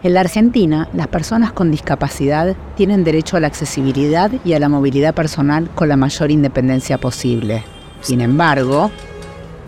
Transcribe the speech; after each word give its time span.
En 0.00 0.14
la 0.14 0.20
Argentina, 0.20 0.88
las 0.92 1.08
personas 1.08 1.50
con 1.50 1.72
discapacidad 1.72 2.54
tienen 2.76 3.02
derecho 3.02 3.36
a 3.36 3.40
la 3.40 3.48
accesibilidad 3.48 4.30
y 4.44 4.52
a 4.52 4.60
la 4.60 4.68
movilidad 4.68 5.12
personal 5.12 5.68
con 5.74 5.88
la 5.88 5.96
mayor 5.96 6.30
independencia 6.30 6.98
posible. 6.98 7.64
Sin 8.00 8.20
embargo, 8.20 8.92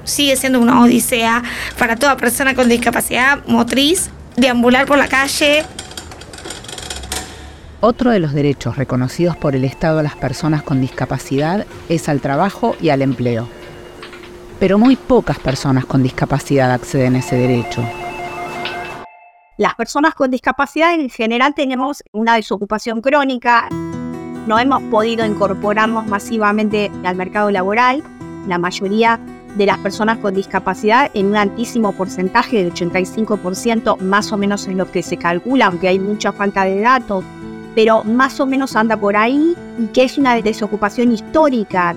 sigue 0.04 0.36
siendo 0.36 0.60
una 0.60 0.82
odisea 0.82 1.42
para 1.76 1.96
toda 1.96 2.16
persona 2.16 2.54
con 2.54 2.68
discapacidad 2.68 3.44
motriz 3.48 4.10
deambular 4.36 4.86
por 4.86 4.98
la 4.98 5.08
calle. 5.08 5.64
Otro 7.80 8.12
de 8.12 8.20
los 8.20 8.32
derechos 8.32 8.76
reconocidos 8.76 9.36
por 9.36 9.56
el 9.56 9.64
Estado 9.64 9.98
a 9.98 10.04
las 10.04 10.14
personas 10.14 10.62
con 10.62 10.80
discapacidad 10.80 11.66
es 11.88 12.08
al 12.08 12.20
trabajo 12.20 12.76
y 12.80 12.90
al 12.90 13.02
empleo. 13.02 13.48
Pero 14.60 14.78
muy 14.78 14.94
pocas 14.94 15.40
personas 15.40 15.86
con 15.86 16.04
discapacidad 16.04 16.70
acceden 16.70 17.16
a 17.16 17.18
ese 17.18 17.34
derecho. 17.34 17.82
Las 19.60 19.74
personas 19.74 20.14
con 20.14 20.30
discapacidad 20.30 20.94
en 20.94 21.10
general 21.10 21.52
tenemos 21.54 22.02
una 22.12 22.36
desocupación 22.36 23.02
crónica, 23.02 23.68
no 24.46 24.58
hemos 24.58 24.82
podido 24.84 25.26
incorporarnos 25.26 26.06
masivamente 26.06 26.90
al 27.04 27.14
mercado 27.14 27.50
laboral, 27.50 28.02
la 28.48 28.56
mayoría 28.56 29.20
de 29.58 29.66
las 29.66 29.76
personas 29.76 30.16
con 30.16 30.32
discapacidad 30.32 31.10
en 31.12 31.26
un 31.26 31.36
altísimo 31.36 31.92
porcentaje 31.92 32.64
del 32.64 32.72
85% 32.72 33.98
más 33.98 34.32
o 34.32 34.38
menos 34.38 34.66
en 34.66 34.78
lo 34.78 34.90
que 34.90 35.02
se 35.02 35.18
calcula, 35.18 35.66
aunque 35.66 35.88
hay 35.88 35.98
mucha 35.98 36.32
falta 36.32 36.64
de 36.64 36.80
datos, 36.80 37.22
pero 37.74 38.02
más 38.02 38.40
o 38.40 38.46
menos 38.46 38.76
anda 38.76 38.96
por 38.96 39.14
ahí 39.14 39.54
y 39.78 39.88
que 39.88 40.04
es 40.04 40.16
una 40.16 40.36
desocupación 40.36 41.12
histórica 41.12 41.94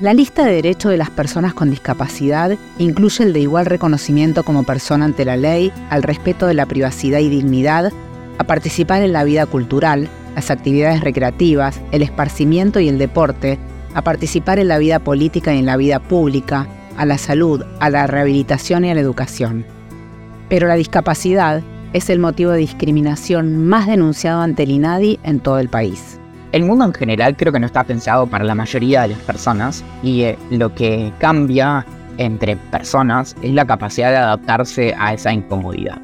la 0.00 0.14
lista 0.14 0.46
de 0.46 0.54
derechos 0.54 0.90
de 0.90 0.96
las 0.96 1.10
personas 1.10 1.52
con 1.52 1.70
discapacidad 1.70 2.56
incluye 2.78 3.22
el 3.22 3.34
de 3.34 3.40
igual 3.40 3.66
reconocimiento 3.66 4.44
como 4.44 4.62
persona 4.62 5.04
ante 5.04 5.26
la 5.26 5.36
ley, 5.36 5.72
al 5.90 6.02
respeto 6.02 6.46
de 6.46 6.54
la 6.54 6.64
privacidad 6.64 7.18
y 7.18 7.28
dignidad, 7.28 7.92
a 8.38 8.44
participar 8.44 9.02
en 9.02 9.12
la 9.12 9.24
vida 9.24 9.44
cultural, 9.44 10.08
las 10.34 10.50
actividades 10.50 11.02
recreativas, 11.02 11.80
el 11.92 12.02
esparcimiento 12.02 12.80
y 12.80 12.88
el 12.88 12.96
deporte, 12.96 13.58
a 13.92 14.02
participar 14.02 14.58
en 14.58 14.68
la 14.68 14.78
vida 14.78 15.00
política 15.00 15.54
y 15.54 15.58
en 15.58 15.66
la 15.66 15.76
vida 15.76 15.98
pública, 15.98 16.66
a 16.96 17.04
la 17.04 17.18
salud, 17.18 17.62
a 17.78 17.90
la 17.90 18.06
rehabilitación 18.06 18.86
y 18.86 18.90
a 18.90 18.94
la 18.94 19.00
educación. 19.00 19.66
Pero 20.48 20.66
la 20.66 20.76
discapacidad 20.76 21.62
es 21.92 22.08
el 22.08 22.20
motivo 22.20 22.52
de 22.52 22.58
discriminación 22.58 23.66
más 23.66 23.86
denunciado 23.86 24.40
ante 24.40 24.62
el 24.62 24.70
INADI 24.70 25.20
en 25.24 25.40
todo 25.40 25.58
el 25.58 25.68
país. 25.68 26.19
El 26.52 26.64
mundo 26.64 26.84
en 26.84 26.92
general 26.92 27.36
creo 27.36 27.52
que 27.52 27.60
no 27.60 27.66
está 27.66 27.84
pensado 27.84 28.26
para 28.26 28.44
la 28.44 28.56
mayoría 28.56 29.02
de 29.02 29.08
las 29.08 29.20
personas 29.20 29.84
y 30.02 30.22
eh, 30.22 30.38
lo 30.50 30.74
que 30.74 31.12
cambia 31.18 31.86
entre 32.18 32.56
personas 32.56 33.36
es 33.40 33.52
la 33.52 33.64
capacidad 33.64 34.10
de 34.10 34.16
adaptarse 34.16 34.94
a 34.98 35.14
esa 35.14 35.32
incomodidad. 35.32 35.98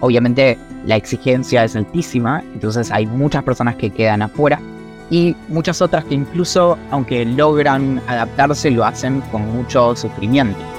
Obviamente 0.00 0.56
la 0.86 0.94
exigencia 0.94 1.64
es 1.64 1.74
altísima, 1.74 2.44
entonces 2.54 2.92
hay 2.92 3.06
muchas 3.06 3.42
personas 3.42 3.74
que 3.74 3.90
quedan 3.90 4.22
afuera 4.22 4.60
y 5.10 5.34
muchas 5.48 5.82
otras 5.82 6.04
que 6.04 6.14
incluso 6.14 6.78
aunque 6.92 7.24
logran 7.24 8.00
adaptarse 8.06 8.70
lo 8.70 8.84
hacen 8.84 9.20
con 9.32 9.52
mucho 9.52 9.96
sufrimiento. 9.96 10.77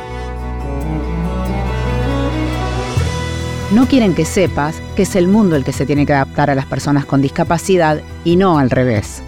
No 3.71 3.87
quieren 3.87 4.15
que 4.15 4.25
sepas 4.25 4.81
que 4.95 5.03
es 5.03 5.15
el 5.15 5.27
mundo 5.27 5.55
el 5.55 5.63
que 5.63 5.73
se 5.73 5.85
tiene 5.85 6.07
que 6.07 6.13
adaptar 6.13 6.49
a 6.49 6.55
las 6.55 6.65
personas 6.65 7.05
con 7.05 7.21
discapacidad 7.21 8.01
y 8.23 8.35
no 8.35 8.57
al 8.57 8.71
revés. 8.71 9.21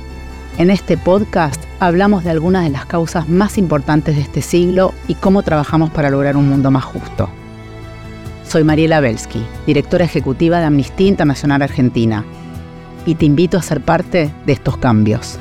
En 0.57 0.71
este 0.71 0.97
podcast 0.97 1.63
hablamos 1.79 2.23
de 2.23 2.31
algunas 2.31 2.63
de 2.63 2.71
las 2.71 2.87
causas 2.87 3.29
más 3.29 3.59
importantes 3.59 4.15
de 4.15 4.21
este 4.21 4.41
siglo 4.41 4.95
y 5.07 5.13
cómo 5.13 5.43
trabajamos 5.43 5.91
para 5.91 6.09
lograr 6.09 6.37
un 6.37 6.49
mundo 6.49 6.71
más 6.71 6.83
justo. 6.83 7.29
Soy 8.47 8.63
Mariela 8.63 8.99
Belsky, 8.99 9.43
directora 9.67 10.05
ejecutiva 10.05 10.59
de 10.59 10.65
Amnistía 10.65 11.07
Internacional 11.07 11.61
Argentina, 11.61 12.25
y 13.05 13.15
te 13.15 13.25
invito 13.25 13.59
a 13.59 13.61
ser 13.61 13.79
parte 13.81 14.33
de 14.45 14.53
estos 14.53 14.77
cambios. 14.77 15.37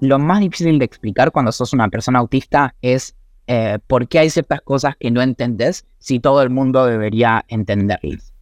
Lo 0.00 0.18
más 0.18 0.40
difícil 0.40 0.78
de 0.78 0.84
explicar 0.84 1.32
cuando 1.32 1.52
sos 1.52 1.72
una 1.72 1.88
persona 1.88 2.18
autista 2.18 2.74
es 2.82 3.14
eh, 3.46 3.78
por 3.86 4.08
qué 4.08 4.18
hay 4.18 4.30
ciertas 4.30 4.60
cosas 4.60 4.96
que 4.98 5.10
no 5.10 5.22
entendés 5.22 5.86
si 5.98 6.18
todo 6.18 6.42
el 6.42 6.50
mundo 6.50 6.84
debería 6.86 7.44
entenderlas. 7.48 8.32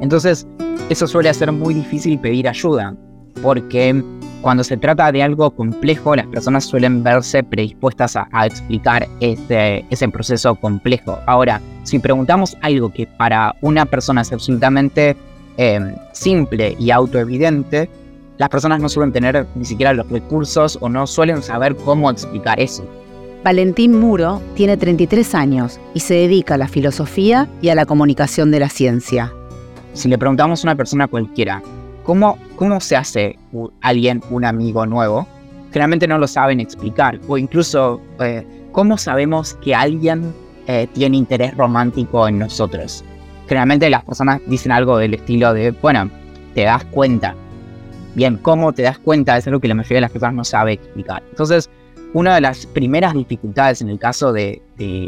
Entonces, 0.00 0.46
eso 0.90 1.06
suele 1.06 1.32
ser 1.32 1.50
muy 1.52 1.72
difícil 1.72 2.18
pedir 2.18 2.48
ayuda, 2.48 2.94
porque 3.42 4.02
cuando 4.42 4.62
se 4.62 4.76
trata 4.76 5.10
de 5.10 5.22
algo 5.22 5.50
complejo, 5.50 6.14
las 6.14 6.26
personas 6.26 6.64
suelen 6.64 7.02
verse 7.02 7.42
predispuestas 7.42 8.16
a, 8.16 8.46
explicar 8.46 9.08
ese, 9.20 9.84
ese 9.88 10.08
proceso 10.08 10.54
complejo. 10.56 11.18
Ahora, 11.26 11.62
si 11.84 11.98
preguntamos 11.98 12.54
algo 12.60 12.92
que 12.92 13.06
para 13.06 13.54
una 13.62 13.86
persona 13.86 14.20
es 14.20 14.32
absolutamente 14.32 15.16
eh, 15.56 15.96
simple 16.12 16.76
y 16.78 16.90
autoevidente, 16.90 17.88
las 18.38 18.48
personas 18.48 18.80
no 18.80 18.88
suelen 18.88 19.12
tener 19.12 19.46
ni 19.54 19.64
siquiera 19.64 19.92
los 19.92 20.08
recursos 20.08 20.78
o 20.80 20.88
no 20.88 21.06
suelen 21.06 21.42
saber 21.42 21.76
cómo 21.76 22.10
explicar 22.10 22.58
eso. 22.58 22.84
Valentín 23.44 24.00
Muro 24.00 24.40
tiene 24.54 24.76
33 24.76 25.34
años 25.34 25.78
y 25.92 26.00
se 26.00 26.14
dedica 26.14 26.54
a 26.54 26.58
la 26.58 26.66
filosofía 26.66 27.48
y 27.60 27.68
a 27.68 27.74
la 27.74 27.84
comunicación 27.84 28.50
de 28.50 28.60
la 28.60 28.70
ciencia. 28.70 29.32
Si 29.92 30.08
le 30.08 30.18
preguntamos 30.18 30.64
a 30.64 30.68
una 30.68 30.76
persona 30.76 31.06
cualquiera, 31.06 31.62
¿cómo, 32.04 32.38
cómo 32.56 32.80
se 32.80 32.96
hace 32.96 33.38
alguien 33.82 34.22
un 34.30 34.44
amigo 34.44 34.86
nuevo? 34.86 35.28
Generalmente 35.72 36.08
no 36.08 36.18
lo 36.18 36.26
saben 36.26 36.58
explicar. 36.58 37.20
O 37.28 37.36
incluso, 37.36 38.00
eh, 38.20 38.46
¿cómo 38.72 38.96
sabemos 38.96 39.54
que 39.62 39.74
alguien 39.74 40.32
eh, 40.66 40.88
tiene 40.94 41.16
interés 41.18 41.54
romántico 41.56 42.26
en 42.26 42.38
nosotros? 42.38 43.04
Generalmente 43.46 43.90
las 43.90 44.04
personas 44.04 44.40
dicen 44.46 44.72
algo 44.72 44.96
del 44.96 45.14
estilo 45.14 45.52
de, 45.52 45.70
bueno, 45.70 46.10
te 46.54 46.62
das 46.62 46.84
cuenta. 46.86 47.34
Bien, 48.14 48.36
¿cómo 48.38 48.72
te 48.72 48.82
das 48.82 48.98
cuenta? 48.98 49.36
Es 49.36 49.46
algo 49.46 49.60
que 49.60 49.68
la 49.68 49.74
mayoría 49.74 49.96
de 49.96 50.02
las 50.02 50.10
personas 50.12 50.34
no 50.34 50.44
sabe 50.44 50.74
explicar. 50.74 51.22
Entonces, 51.30 51.68
una 52.12 52.36
de 52.36 52.40
las 52.40 52.64
primeras 52.66 53.12
dificultades 53.12 53.82
en 53.82 53.88
el 53.88 53.98
caso 53.98 54.32
de, 54.32 54.62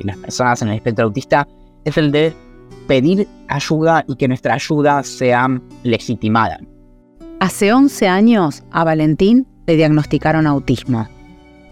las 0.04 0.16
personas 0.16 0.60
en 0.62 0.68
el 0.68 0.74
espectro 0.74 1.04
autista 1.04 1.46
es 1.84 1.96
el 1.96 2.10
de 2.10 2.34
pedir 2.88 3.28
ayuda 3.48 4.04
y 4.08 4.16
que 4.16 4.26
nuestra 4.26 4.54
ayuda 4.54 5.04
sea 5.04 5.48
legitimada. 5.84 6.58
Hace 7.38 7.72
11 7.72 8.08
años 8.08 8.64
a 8.72 8.82
Valentín 8.82 9.46
le 9.66 9.76
diagnosticaron 9.76 10.48
autismo. 10.48 11.06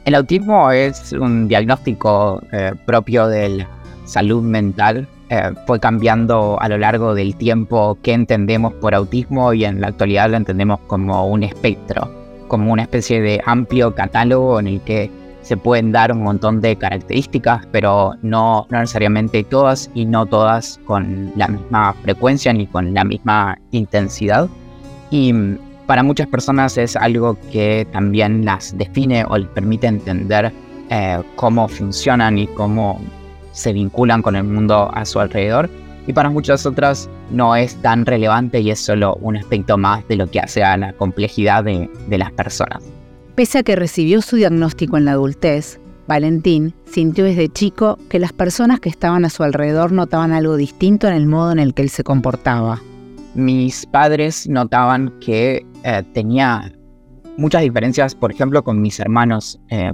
El 0.05 0.15
autismo 0.15 0.71
es 0.71 1.13
un 1.13 1.49
diagnóstico 1.49 2.41
eh, 2.53 2.73
propio 2.87 3.27
de 3.27 3.49
la 3.49 3.69
salud 4.05 4.43
mental 4.43 5.09
eh, 5.31 5.53
fue 5.67 5.81
cambiando 5.81 6.59
a 6.61 6.69
lo 6.69 6.79
largo 6.79 7.15
del 7.15 7.35
tiempo 7.37 7.97
qué 8.03 8.13
entendemos 8.13 8.73
por 8.75 8.95
autismo 8.95 9.53
y 9.53 9.65
en 9.65 9.81
la 9.81 9.89
actualidad 9.89 10.31
lo 10.31 10.37
entendemos 10.37 10.81
como 10.87 11.27
un 11.27 11.43
espectro, 11.43 12.11
como 12.49 12.73
una 12.73 12.83
especie 12.83 13.21
de 13.21 13.41
amplio 13.47 13.95
catálogo 13.95 14.61
en 14.61 14.67
el 14.67 14.81
que 14.83 15.11
se 15.45 15.57
pueden 15.57 15.93
dar 15.93 16.11
un 16.11 16.23
montón 16.23 16.61
de 16.63 16.75
características, 16.77 17.67
pero 17.71 18.15
no, 18.23 18.67
necesariamente 18.71 19.45
todas 19.45 19.91
y 19.95 20.07
no 20.07 20.25
todas 20.25 20.81
con 20.87 21.33
la 21.37 21.49
misma 21.49 21.93
frecuencia 22.03 22.53
ni 22.53 22.67
con 22.67 22.95
la 22.95 23.05
misma 23.05 23.59
intensidad. 23.71 24.49
Y 25.11 25.33
mm, 25.33 25.59
para 25.87 26.03
muchas 26.03 26.29
personas 26.29 26.79
es 26.79 26.97
algo 26.97 27.37
que 27.53 27.87
también 27.93 28.45
las 28.45 28.77
define 28.77 29.25
o 29.29 29.37
les 29.37 29.49
permite 29.49 29.87
entender 29.87 30.51
eh, 30.89 31.23
cómo 31.37 31.69
funcionan 31.69 32.39
y 32.39 32.47
cómo 32.49 32.99
se 33.55 33.73
vinculan 33.73 34.21
con 34.21 34.37
el 34.37 34.45
mundo 34.45 34.91
a 34.93 35.05
su 35.07 35.21
alrededor 35.21 35.71
y 36.07 36.13
para 36.13 36.29
muchas 36.29 36.67
otras 36.67 37.09
no 37.31 37.57
es 37.57 37.77
tan 37.77 38.05
relevante 38.05 38.61
y 38.61 38.71
es 38.71 38.81
solo 38.81 39.17
un 39.23 39.37
aspecto 39.37 39.79
más 39.79 40.07
de 40.09 40.17
lo 40.17 40.31
que 40.31 40.41
hace 40.41 40.63
a 40.63 40.77
la 40.77 40.93
complejidad 40.93 41.65
de, 41.65 41.89
de 42.09 42.19
las 42.19 42.31
personas. 42.33 42.85
Pese 43.35 43.59
a 43.59 43.63
que 43.63 43.75
recibió 43.75 44.21
su 44.21 44.37
diagnóstico 44.37 44.99
en 44.99 45.07
la 45.07 45.13
adultez, 45.13 45.81
Valentín 46.07 46.75
sintió 46.85 47.25
desde 47.25 47.49
chico 47.49 47.99
que 48.11 48.19
las 48.19 48.33
personas 48.33 48.81
que 48.81 48.91
estaban 48.91 49.25
a 49.25 49.31
su 49.31 49.43
alrededor 49.43 49.93
notaban 49.93 50.33
algo 50.33 50.57
distinto 50.57 51.09
en 51.09 51.15
el 51.15 51.27
modo 51.27 51.53
en 51.53 51.59
el 51.59 51.73
que 51.73 51.83
él 51.83 51.89
se 51.89 52.05
comportaba. 52.05 52.81
Mis 53.35 53.87
padres 53.87 54.47
notaban 54.49 55.13
que 55.21 55.65
eh, 55.83 56.03
tenía 56.13 56.71
muchas 57.37 57.63
diferencias, 57.63 58.15
por 58.15 58.31
ejemplo, 58.31 58.63
con 58.63 58.81
mis 58.81 59.01
hermanos 59.01 59.59
eh, 59.71 59.93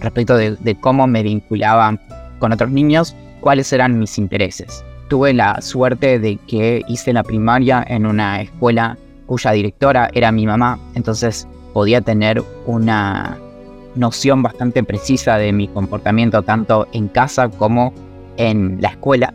respecto 0.00 0.36
de, 0.36 0.56
de, 0.56 0.74
cómo 0.74 1.06
me 1.06 1.22
vinculaban 1.22 2.00
con 2.44 2.52
otros 2.52 2.70
niños 2.70 3.16
cuáles 3.40 3.72
eran 3.72 3.98
mis 3.98 4.18
intereses. 4.18 4.84
Tuve 5.08 5.32
la 5.32 5.62
suerte 5.62 6.18
de 6.18 6.36
que 6.46 6.82
hice 6.88 7.14
la 7.14 7.22
primaria 7.22 7.82
en 7.88 8.04
una 8.04 8.42
escuela 8.42 8.98
cuya 9.24 9.52
directora 9.52 10.10
era 10.12 10.30
mi 10.30 10.44
mamá, 10.44 10.78
entonces 10.94 11.48
podía 11.72 12.02
tener 12.02 12.42
una 12.66 13.38
noción 13.94 14.42
bastante 14.42 14.84
precisa 14.84 15.38
de 15.38 15.54
mi 15.54 15.68
comportamiento 15.68 16.42
tanto 16.42 16.86
en 16.92 17.08
casa 17.08 17.48
como 17.48 17.94
en 18.36 18.76
la 18.82 18.90
escuela. 18.90 19.32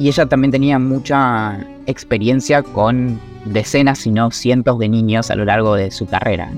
Y 0.00 0.08
ella 0.08 0.26
también 0.26 0.50
tenía 0.50 0.80
mucha 0.80 1.64
experiencia 1.86 2.64
con 2.64 3.20
decenas, 3.44 4.00
si 4.00 4.10
no 4.10 4.32
cientos 4.32 4.80
de 4.80 4.88
niños 4.88 5.30
a 5.30 5.36
lo 5.36 5.44
largo 5.44 5.76
de 5.76 5.92
su 5.92 6.06
carrera. 6.06 6.50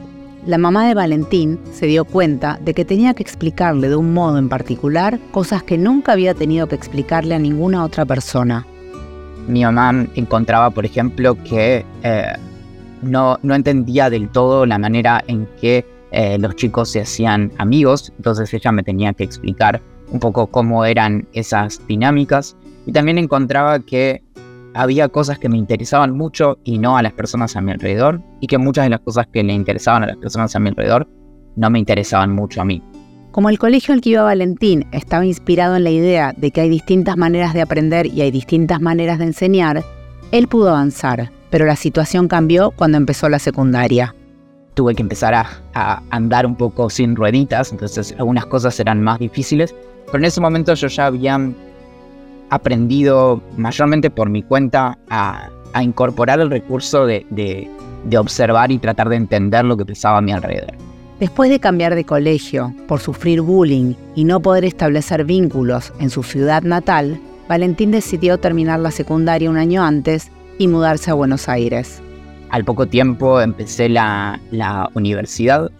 La 0.46 0.58
mamá 0.58 0.86
de 0.86 0.94
Valentín 0.94 1.58
se 1.72 1.86
dio 1.86 2.04
cuenta 2.04 2.58
de 2.62 2.74
que 2.74 2.84
tenía 2.84 3.14
que 3.14 3.22
explicarle 3.22 3.88
de 3.88 3.96
un 3.96 4.12
modo 4.12 4.36
en 4.38 4.48
particular 4.48 5.18
cosas 5.30 5.62
que 5.62 5.78
nunca 5.78 6.12
había 6.12 6.34
tenido 6.34 6.66
que 6.66 6.74
explicarle 6.74 7.34
a 7.34 7.38
ninguna 7.38 7.82
otra 7.82 8.04
persona. 8.04 8.66
Mi 9.48 9.62
mamá 9.62 10.06
encontraba, 10.14 10.70
por 10.70 10.84
ejemplo, 10.84 11.34
que 11.44 11.84
eh, 12.02 12.32
no, 13.02 13.38
no 13.42 13.54
entendía 13.54 14.10
del 14.10 14.28
todo 14.28 14.66
la 14.66 14.78
manera 14.78 15.24
en 15.26 15.48
que 15.60 15.86
eh, 16.10 16.38
los 16.38 16.54
chicos 16.56 16.90
se 16.90 17.00
hacían 17.00 17.50
amigos, 17.58 18.12
entonces 18.16 18.52
ella 18.52 18.70
me 18.70 18.82
tenía 18.82 19.12
que 19.14 19.24
explicar 19.24 19.80
un 20.10 20.20
poco 20.20 20.46
cómo 20.46 20.84
eran 20.84 21.26
esas 21.32 21.80
dinámicas 21.86 22.54
y 22.86 22.92
también 22.92 23.18
encontraba 23.18 23.80
que 23.80 24.22
había 24.74 25.08
cosas 25.08 25.38
que 25.38 25.48
me 25.48 25.56
interesaban 25.56 26.16
mucho 26.16 26.58
y 26.64 26.78
no 26.78 26.96
a 26.96 27.02
las 27.02 27.12
personas 27.12 27.56
a 27.56 27.60
mi 27.60 27.72
alrededor 27.72 28.20
y 28.40 28.46
que 28.46 28.58
muchas 28.58 28.84
de 28.84 28.90
las 28.90 29.00
cosas 29.00 29.26
que 29.32 29.42
le 29.42 29.52
interesaban 29.52 30.02
a 30.02 30.06
las 30.06 30.16
personas 30.16 30.54
a 30.54 30.60
mi 30.60 30.68
alrededor 30.68 31.08
no 31.56 31.70
me 31.70 31.78
interesaban 31.78 32.32
mucho 32.34 32.60
a 32.60 32.64
mí. 32.64 32.82
Como 33.30 33.48
el 33.48 33.58
colegio 33.58 33.94
al 33.94 34.00
que 34.00 34.10
iba 34.10 34.22
Valentín 34.22 34.86
estaba 34.92 35.24
inspirado 35.24 35.76
en 35.76 35.84
la 35.84 35.90
idea 35.90 36.32
de 36.36 36.50
que 36.50 36.60
hay 36.60 36.68
distintas 36.68 37.16
maneras 37.16 37.54
de 37.54 37.62
aprender 37.62 38.06
y 38.06 38.20
hay 38.20 38.30
distintas 38.30 38.80
maneras 38.80 39.18
de 39.18 39.26
enseñar, 39.26 39.84
él 40.30 40.48
pudo 40.48 40.70
avanzar, 40.70 41.30
pero 41.50 41.66
la 41.66 41.76
situación 41.76 42.28
cambió 42.28 42.72
cuando 42.72 42.96
empezó 42.96 43.28
la 43.28 43.38
secundaria. 43.38 44.14
Tuve 44.74 44.94
que 44.94 45.02
empezar 45.02 45.34
a, 45.34 45.46
a 45.74 46.02
andar 46.10 46.46
un 46.46 46.56
poco 46.56 46.90
sin 46.90 47.14
rueditas, 47.14 47.70
entonces 47.70 48.14
algunas 48.18 48.46
cosas 48.46 48.78
eran 48.80 49.00
más 49.02 49.20
difíciles, 49.20 49.74
pero 50.06 50.18
en 50.18 50.24
ese 50.24 50.40
momento 50.40 50.74
yo 50.74 50.88
ya 50.88 51.06
había 51.06 51.38
aprendido 52.50 53.42
mayormente 53.56 54.10
por 54.10 54.30
mi 54.30 54.42
cuenta 54.42 54.98
a, 55.08 55.50
incorporar 55.82 56.38
el 56.38 56.50
recurso 56.50 57.04
de, 57.04 57.26
de, 57.30 58.18
observar 58.18 58.70
y 58.70 58.78
tratar 58.78 59.08
de 59.08 59.16
entender 59.16 59.64
lo 59.64 59.76
que 59.76 59.84
pasaba 59.84 60.18
a 60.18 60.20
mi 60.20 60.30
alrededor. 60.30 60.74
Después 61.18 61.50
de 61.50 61.58
cambiar 61.58 61.96
de 61.96 62.04
colegio, 62.04 62.72
por 62.86 63.00
sufrir 63.00 63.40
bullying 63.40 63.94
y 64.14 64.24
no 64.24 64.40
poder 64.40 64.64
establecer 64.64 65.24
vínculos 65.24 65.92
en 65.98 66.10
su 66.10 66.22
ciudad 66.22 66.62
natal, 66.62 67.20
Valentín 67.48 67.90
decidió 67.90 68.38
terminar 68.38 68.80
la 68.80 68.90
secundaria 68.90 69.50
un 69.50 69.56
año 69.56 69.82
antes 69.82 70.30
y 70.58 70.68
mudarse 70.68 71.10
a 71.10 71.14
Buenos 71.14 71.48
Aires. 71.48 72.00
Al 72.50 72.64
poco 72.64 72.86
tiempo 72.86 73.40
empecé 73.40 73.88
la, 73.88 74.40
la 74.50 74.88
universidad 74.94 75.70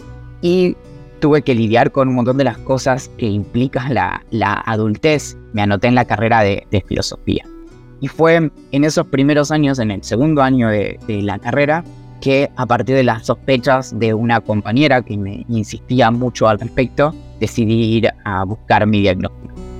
y 0.42 0.76
tuve 1.20 1.42
que 1.42 1.54
lidiar 1.54 1.90
con 1.90 2.08
un 2.08 2.14
montón 2.14 2.36
de 2.36 2.44
las 2.44 2.58
cosas 2.58 3.10
que 3.18 3.26
implica 3.26 3.88
la, 3.88 4.22
la 4.30 4.62
adultez. 4.66 5.36
Me 5.52 5.62
anoté 5.62 5.88
en 5.88 5.94
la 5.94 6.04
carrera 6.04 6.42
de, 6.42 6.84
filosofía. 6.86 7.44
Y 8.00 8.08
fue 8.08 8.50
en 8.72 8.84
esos 8.84 9.06
primeros 9.06 9.50
años, 9.50 9.78
en 9.78 9.90
el 9.90 10.02
segundo 10.02 10.42
año 10.42 10.68
de, 10.68 10.98
de 11.06 11.22
la 11.22 11.38
carrera, 11.38 11.84
que 12.20 12.50
a 12.56 12.66
partir 12.66 12.96
de 12.96 13.04
las 13.04 13.26
sospechas 13.26 13.98
de 13.98 14.14
una 14.14 14.40
compañera 14.40 15.02
que 15.02 15.16
me 15.16 15.44
insistía 15.48 16.10
mucho 16.10 16.48
al 16.48 16.58
respecto, 16.58 17.14
decidí 17.40 17.96
ir 17.96 18.10
a 18.24 18.44
buscar 18.44 18.86
mi 18.86 19.00
diagnóstico. 19.00 19.73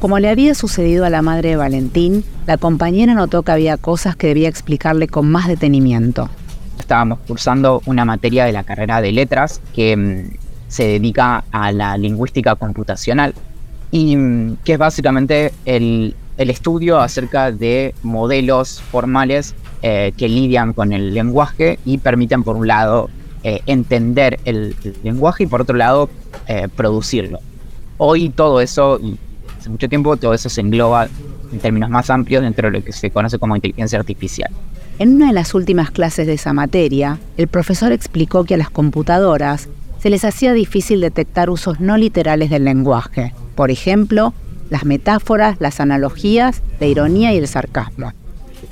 Como 0.00 0.20
le 0.20 0.28
había 0.28 0.54
sucedido 0.54 1.04
a 1.04 1.10
la 1.10 1.22
madre 1.22 1.50
de 1.50 1.56
Valentín, 1.56 2.22
la 2.46 2.56
compañera 2.56 3.14
notó 3.14 3.42
que 3.42 3.50
había 3.50 3.76
cosas 3.76 4.14
que 4.14 4.28
debía 4.28 4.48
explicarle 4.48 5.08
con 5.08 5.28
más 5.28 5.48
detenimiento. 5.48 6.30
Estábamos 6.78 7.18
cursando 7.26 7.82
una 7.84 8.04
materia 8.04 8.44
de 8.44 8.52
la 8.52 8.62
carrera 8.62 9.00
de 9.00 9.10
letras 9.10 9.60
que 9.74 9.96
mm, 9.96 10.36
se 10.68 10.84
dedica 10.84 11.42
a 11.50 11.72
la 11.72 11.98
lingüística 11.98 12.54
computacional 12.54 13.34
y 13.90 14.16
mm, 14.16 14.58
que 14.64 14.74
es 14.74 14.78
básicamente 14.78 15.52
el, 15.64 16.14
estudio 16.36 17.00
acerca 17.00 17.50
de 17.50 17.92
modelos 18.04 18.80
formales 18.80 19.56
eh, 19.82 20.12
que 20.16 20.28
lidian 20.28 20.74
con 20.74 20.92
el 20.92 21.12
lenguaje 21.12 21.80
y 21.84 21.98
permiten, 21.98 22.44
por 22.44 22.54
un 22.54 22.68
lado, 22.68 23.10
eh, 23.42 23.62
entender 23.66 24.38
el, 24.44 24.76
lenguaje 25.02 25.42
y 25.42 25.46
por 25.48 25.62
otro 25.62 25.76
lado, 25.76 26.08
eh, 26.46 26.68
producirlo. 26.76 27.40
Hoy 27.96 28.28
todo 28.28 28.60
eso, 28.60 29.00
hace 29.68 29.72
mucho 29.72 29.88
tiempo 29.88 30.16
todo 30.16 30.32
eso 30.32 30.48
se 30.48 30.62
engloba 30.62 31.08
en 31.52 31.58
términos 31.60 31.90
más 31.90 32.08
amplios 32.08 32.42
dentro 32.42 32.70
de 32.70 32.78
lo 32.78 32.84
que 32.84 32.92
se 32.92 33.10
conoce 33.10 33.38
como 33.38 33.54
inteligencia 33.54 33.98
artificial. 33.98 34.50
En 34.98 35.14
una 35.14 35.28
de 35.28 35.32
las 35.34 35.54
últimas 35.54 35.90
clases 35.90 36.26
de 36.26 36.32
esa 36.32 36.52
materia, 36.52 37.18
el 37.36 37.48
profesor 37.48 37.92
explicó 37.92 38.44
que 38.44 38.54
a 38.54 38.56
las 38.56 38.70
computadoras 38.70 39.68
se 40.00 40.10
les 40.10 40.24
hacía 40.24 40.52
difícil 40.52 41.00
detectar 41.00 41.50
usos 41.50 41.80
no 41.80 41.96
literales 41.96 42.50
del 42.50 42.64
lenguaje, 42.64 43.34
por 43.54 43.70
ejemplo, 43.70 44.32
las 44.70 44.84
metáforas, 44.84 45.56
las 45.60 45.80
analogías, 45.80 46.62
la 46.80 46.86
ironía 46.86 47.32
y 47.34 47.38
el 47.38 47.48
sarcasmo. 47.48 48.12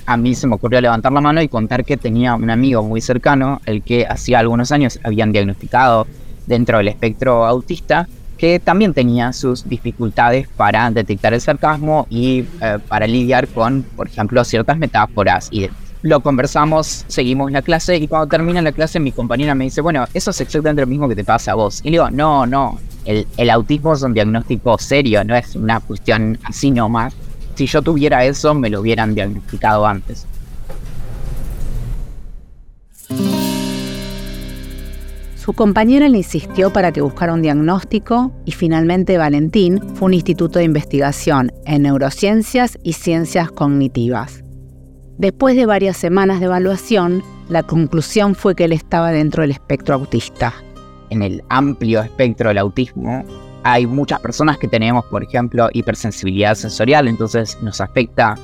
A 0.06 0.16
mí 0.16 0.34
se 0.34 0.46
me 0.46 0.54
ocurrió 0.54 0.80
levantar 0.80 1.12
la 1.12 1.20
mano 1.20 1.42
y 1.42 1.48
contar 1.48 1.84
que 1.84 1.96
tenía 1.96 2.34
un 2.34 2.48
amigo 2.50 2.82
muy 2.82 3.00
cercano, 3.00 3.60
el 3.66 3.82
que 3.82 4.06
hacía 4.06 4.38
algunos 4.38 4.72
años 4.72 4.98
habían 5.04 5.32
diagnosticado 5.32 6.06
dentro 6.46 6.78
del 6.78 6.88
espectro 6.88 7.44
autista 7.44 8.08
que 8.36 8.60
también 8.60 8.92
tenía 8.92 9.32
sus 9.32 9.68
dificultades 9.68 10.48
para 10.48 10.90
detectar 10.90 11.34
el 11.34 11.40
sarcasmo 11.40 12.06
y 12.10 12.44
eh, 12.60 12.78
para 12.88 13.06
lidiar 13.06 13.48
con, 13.48 13.82
por 13.82 14.08
ejemplo, 14.08 14.44
ciertas 14.44 14.78
metáforas 14.78 15.48
y 15.50 15.68
lo 16.02 16.20
conversamos, 16.20 17.04
seguimos 17.08 17.50
la 17.50 17.62
clase 17.62 17.96
y 17.96 18.06
cuando 18.06 18.28
termina 18.28 18.62
la 18.62 18.72
clase 18.72 19.00
mi 19.00 19.12
compañera 19.12 19.54
me 19.54 19.64
dice, 19.64 19.80
bueno, 19.80 20.06
eso 20.14 20.30
es 20.30 20.40
exactamente 20.40 20.82
lo 20.82 20.86
mismo 20.86 21.08
que 21.08 21.16
te 21.16 21.24
pasa 21.24 21.52
a 21.52 21.54
vos. 21.54 21.80
Y 21.82 21.86
le 21.86 21.90
digo, 21.92 22.10
no, 22.10 22.46
no, 22.46 22.78
el, 23.04 23.26
el 23.36 23.50
autismo 23.50 23.94
es 23.94 24.02
un 24.02 24.14
diagnóstico 24.14 24.78
serio, 24.78 25.24
no 25.24 25.34
es 25.34 25.56
una 25.56 25.80
cuestión 25.80 26.38
así 26.44 26.70
nomás. 26.70 27.14
Si 27.54 27.66
yo 27.66 27.82
tuviera 27.82 28.24
eso, 28.24 28.54
me 28.54 28.68
lo 28.70 28.80
hubieran 28.82 29.14
diagnosticado 29.14 29.86
antes. 29.86 30.26
Su 35.46 35.52
compañera 35.52 36.08
le 36.08 36.18
insistió 36.18 36.72
para 36.72 36.90
que 36.90 37.00
buscara 37.00 37.32
un 37.32 37.40
diagnóstico 37.40 38.32
y 38.44 38.50
finalmente 38.50 39.16
Valentín 39.16 39.80
fue 39.94 40.06
un 40.06 40.14
instituto 40.14 40.58
de 40.58 40.64
investigación 40.64 41.52
en 41.66 41.82
neurociencias 41.82 42.76
y 42.82 42.94
ciencias 42.94 43.52
cognitivas. 43.52 44.42
Después 45.18 45.54
de 45.54 45.64
varias 45.64 45.98
semanas 45.98 46.40
de 46.40 46.46
evaluación, 46.46 47.22
la 47.48 47.62
conclusión 47.62 48.34
fue 48.34 48.56
que 48.56 48.64
él 48.64 48.72
estaba 48.72 49.12
dentro 49.12 49.42
del 49.42 49.52
espectro 49.52 49.94
autista. 49.94 50.52
En 51.10 51.22
el 51.22 51.44
amplio 51.48 52.00
espectro 52.00 52.48
del 52.48 52.58
autismo 52.58 53.24
hay 53.62 53.86
muchas 53.86 54.18
personas 54.18 54.58
que 54.58 54.66
tenemos, 54.66 55.04
por 55.04 55.22
ejemplo, 55.22 55.68
hipersensibilidad 55.72 56.56
sensorial, 56.56 57.06
entonces 57.06 57.56
nos 57.62 57.80
afecta 57.80 58.34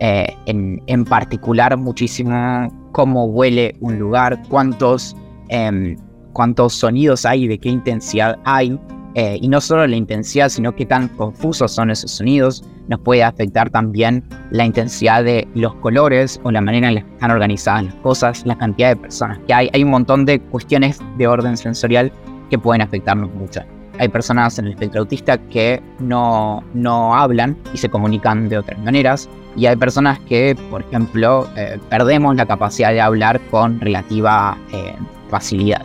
eh, 0.00 0.26
en, 0.46 1.04
particular 1.04 1.76
muchísimo 1.76 2.90
cómo 2.90 3.26
huele 3.26 3.76
un 3.78 4.00
lugar, 4.00 4.42
cuántos 4.48 5.14
em, 5.48 5.96
cuántos 6.40 6.72
sonidos 6.72 7.26
hay 7.26 7.46
de 7.46 7.58
qué 7.58 7.68
intensidad 7.68 8.38
hay. 8.46 8.80
Eh, 9.14 9.38
y 9.42 9.48
no 9.48 9.60
solo 9.60 9.86
la 9.86 9.96
intensidad, 9.96 10.48
sino 10.48 10.74
qué 10.74 10.86
tan 10.86 11.08
confusos 11.08 11.70
son 11.70 11.90
esos 11.90 12.12
sonidos. 12.12 12.64
Nos 12.88 13.00
puede 13.00 13.22
afectar 13.22 13.68
también 13.68 14.24
la 14.50 14.64
intensidad 14.64 15.22
de 15.22 15.46
los 15.54 15.74
colores 15.76 16.40
o 16.42 16.50
la 16.50 16.62
manera 16.62 16.88
en 16.88 16.94
la 16.94 17.02
que 17.02 17.12
están 17.12 17.30
organizadas 17.30 17.84
las 17.84 17.94
cosas, 17.96 18.46
la 18.46 18.56
cantidad 18.56 18.88
de 18.88 18.96
personas 18.96 19.38
que 19.46 19.52
hay. 19.52 19.68
Hay 19.74 19.84
un 19.84 19.90
montón 19.90 20.24
de 20.24 20.40
cuestiones 20.40 20.98
de 21.18 21.26
orden 21.26 21.58
sensorial 21.58 22.10
que 22.48 22.58
pueden 22.58 22.80
afectarnos 22.80 23.30
mucho. 23.34 23.60
Hay 23.98 24.08
personas 24.08 24.58
en 24.58 24.64
el 24.64 24.72
espectro 24.72 25.00
autista 25.02 25.36
que 25.36 25.82
no, 25.98 26.64
no 26.72 27.14
hablan 27.14 27.54
y 27.74 27.76
se 27.76 27.90
comunican 27.90 28.48
de 28.48 28.56
otras 28.56 28.78
maneras. 28.78 29.28
Y 29.56 29.66
hay 29.66 29.76
personas 29.76 30.18
que, 30.20 30.56
por 30.70 30.80
ejemplo, 30.80 31.46
eh, 31.58 31.78
perdemos 31.90 32.34
la 32.34 32.46
capacidad 32.46 32.92
de 32.92 33.02
hablar 33.02 33.38
con 33.50 33.78
relativa 33.78 34.56
eh, 34.72 34.94
facilidad 35.28 35.84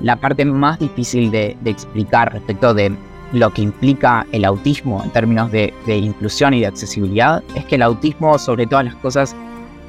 la 0.00 0.16
parte 0.16 0.44
más 0.44 0.78
difícil 0.78 1.30
de, 1.30 1.56
explicar 1.64 2.32
respecto 2.32 2.74
de 2.74 2.92
lo 3.32 3.50
que 3.50 3.62
implica 3.62 4.26
el 4.32 4.44
autismo 4.44 5.02
en 5.04 5.10
términos 5.10 5.50
de, 5.52 5.72
inclusión 5.86 6.54
y 6.54 6.60
de 6.60 6.66
accesibilidad 6.66 7.42
es 7.54 7.64
que 7.64 7.74
el 7.74 7.82
autismo, 7.82 8.38
sobre 8.38 8.66
todas 8.66 8.84
las 8.84 8.94
cosas, 8.96 9.36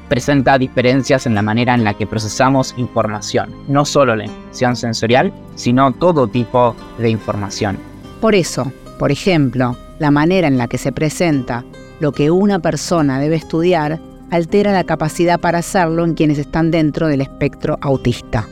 presenta 0.08 0.58
diferencias 0.58 1.26
en 1.26 1.34
la 1.34 1.42
manera 1.42 1.74
en 1.74 1.84
la 1.84 1.94
que 1.94 2.06
procesamos 2.06 2.74
información, 2.76 3.54
no 3.68 3.84
solo 3.84 4.16
la 4.16 4.24
información 4.24 4.76
sensorial, 4.76 5.32
sino 5.54 5.92
todo 5.92 6.26
tipo 6.26 6.74
de 6.98 7.10
información. 7.10 7.78
Por 8.20 8.34
eso, 8.34 8.70
por 8.98 9.12
ejemplo, 9.12 9.76
la 10.00 10.10
manera 10.10 10.48
en 10.48 10.58
la 10.58 10.66
que 10.66 10.78
se 10.78 10.92
presenta 10.92 11.64
lo 12.00 12.12
que 12.12 12.30
una 12.30 12.58
persona 12.58 13.20
debe 13.20 13.36
estudiar 13.36 14.00
altera 14.30 14.72
la 14.72 14.84
capacidad 14.84 15.38
para 15.38 15.58
hacerlo 15.58 16.04
en 16.04 16.14
quienes 16.14 16.38
están 16.38 16.70
dentro 16.70 17.06
del 17.06 17.20
espectro 17.20 17.78
autista. 17.80 18.46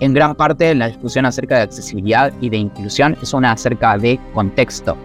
En 0.00 0.14
gran 0.14 0.34
parte 0.34 0.74
la 0.74 0.88
discusión 0.88 1.26
acerca 1.26 1.56
de 1.56 1.62
accesibilidad 1.62 2.32
y 2.40 2.48
de 2.48 2.56
inclusión 2.56 3.16
es 3.22 3.34
una 3.34 3.52
acerca 3.52 3.98
de 3.98 4.18
contexto. 4.32 4.96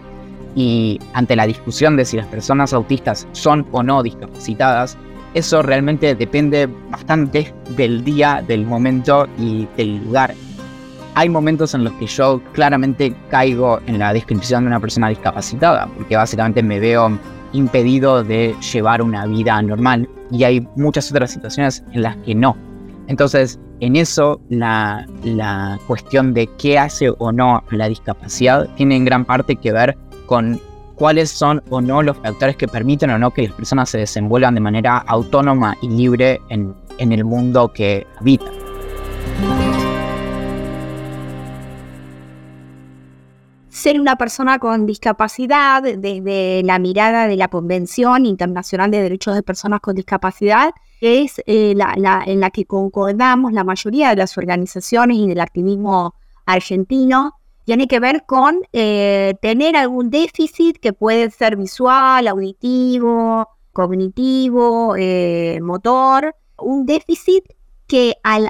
Y 0.55 0.99
ante 1.13 1.35
la 1.35 1.45
discusión 1.45 1.97
de 1.97 2.05
si 2.05 2.15
las 2.15 2.27
personas 2.27 2.71
autistas 2.71 3.27
son 3.33 3.67
o 3.73 3.83
no 3.83 4.01
discapacitadas, 4.01 4.97
eso 5.33 5.61
realmente 5.61 6.15
depende 6.15 6.69
bastante 6.89 7.53
del 7.75 8.05
día, 8.05 8.41
del 8.47 8.65
momento 8.65 9.27
y 9.37 9.67
del 9.75 9.97
lugar. 9.97 10.33
Hay 11.15 11.27
momentos 11.27 11.73
en 11.73 11.83
los 11.83 11.91
que 11.93 12.07
yo 12.07 12.41
claramente 12.53 13.13
caigo 13.29 13.81
en 13.87 13.99
la 13.99 14.13
descripción 14.13 14.63
de 14.63 14.67
una 14.67 14.79
persona 14.79 15.09
discapacitada, 15.09 15.89
porque 15.97 16.15
básicamente 16.15 16.63
me 16.63 16.79
veo 16.79 17.19
impedido 17.51 18.23
de 18.23 18.55
llevar 18.71 19.01
una 19.01 19.25
vida 19.25 19.61
normal 19.61 20.07
y 20.31 20.45
hay 20.45 20.65
muchas 20.77 21.11
otras 21.11 21.31
situaciones 21.31 21.83
en 21.91 22.01
las 22.01 22.15
que 22.17 22.33
no. 22.33 22.55
Entonces, 23.07 23.59
en 23.79 23.95
eso 23.95 24.41
la, 24.49 25.05
la 25.23 25.79
cuestión 25.87 26.33
de 26.33 26.47
qué 26.57 26.79
hace 26.79 27.09
o 27.09 27.31
no 27.31 27.63
la 27.71 27.89
discapacidad 27.89 28.67
tiene 28.75 28.95
en 28.95 29.05
gran 29.05 29.25
parte 29.25 29.55
que 29.55 29.71
ver 29.71 29.97
con 30.25 30.59
cuáles 30.95 31.29
son 31.29 31.61
o 31.69 31.81
no 31.81 32.01
los 32.01 32.17
factores 32.17 32.55
que 32.55 32.67
permiten 32.67 33.09
o 33.09 33.17
no 33.17 33.31
que 33.31 33.43
las 33.43 33.53
personas 33.53 33.89
se 33.89 33.97
desenvuelvan 33.97 34.55
de 34.55 34.61
manera 34.61 34.97
autónoma 34.97 35.75
y 35.81 35.89
libre 35.89 36.41
en, 36.49 36.73
en 36.97 37.11
el 37.11 37.25
mundo 37.25 37.71
que 37.73 38.07
habitan. 38.19 38.53
ser 43.85 44.01
una 44.01 44.15
persona 44.15 44.57
con 44.57 44.87
discapacidad 44.87 45.83
desde 45.83 46.63
la 46.63 46.79
mirada 46.79 47.27
de 47.27 47.35
la 47.35 47.49
Convención 47.49 48.25
Internacional 48.25 48.89
de 48.89 49.03
Derechos 49.03 49.35
de 49.35 49.43
Personas 49.43 49.79
con 49.79 49.93
Discapacidad, 49.93 50.71
es 51.05 51.41
eh, 51.45 51.73
la, 51.75 52.23
en 52.25 52.39
la 52.39 52.49
que 52.49 52.65
concordamos 52.65 53.53
la 53.53 53.63
mayoría 53.63 54.09
de 54.09 54.17
las 54.17 54.37
organizaciones 54.37 55.17
y 55.17 55.27
del 55.27 55.39
activismo 55.39 56.15
argentino, 56.45 57.33
tiene 57.65 57.87
que 57.87 57.99
ver 57.99 58.25
con 58.25 58.59
eh, 58.73 59.33
tener 59.41 59.75
algún 59.75 60.09
déficit 60.09 60.77
que 60.77 60.93
puede 60.93 61.31
ser 61.31 61.55
visual, 61.55 62.27
auditivo, 62.27 63.47
cognitivo, 63.73 64.95
eh, 64.97 65.59
motor, 65.61 66.35
un 66.57 66.85
déficit 66.85 67.43
que 67.87 68.15
al, 68.23 68.49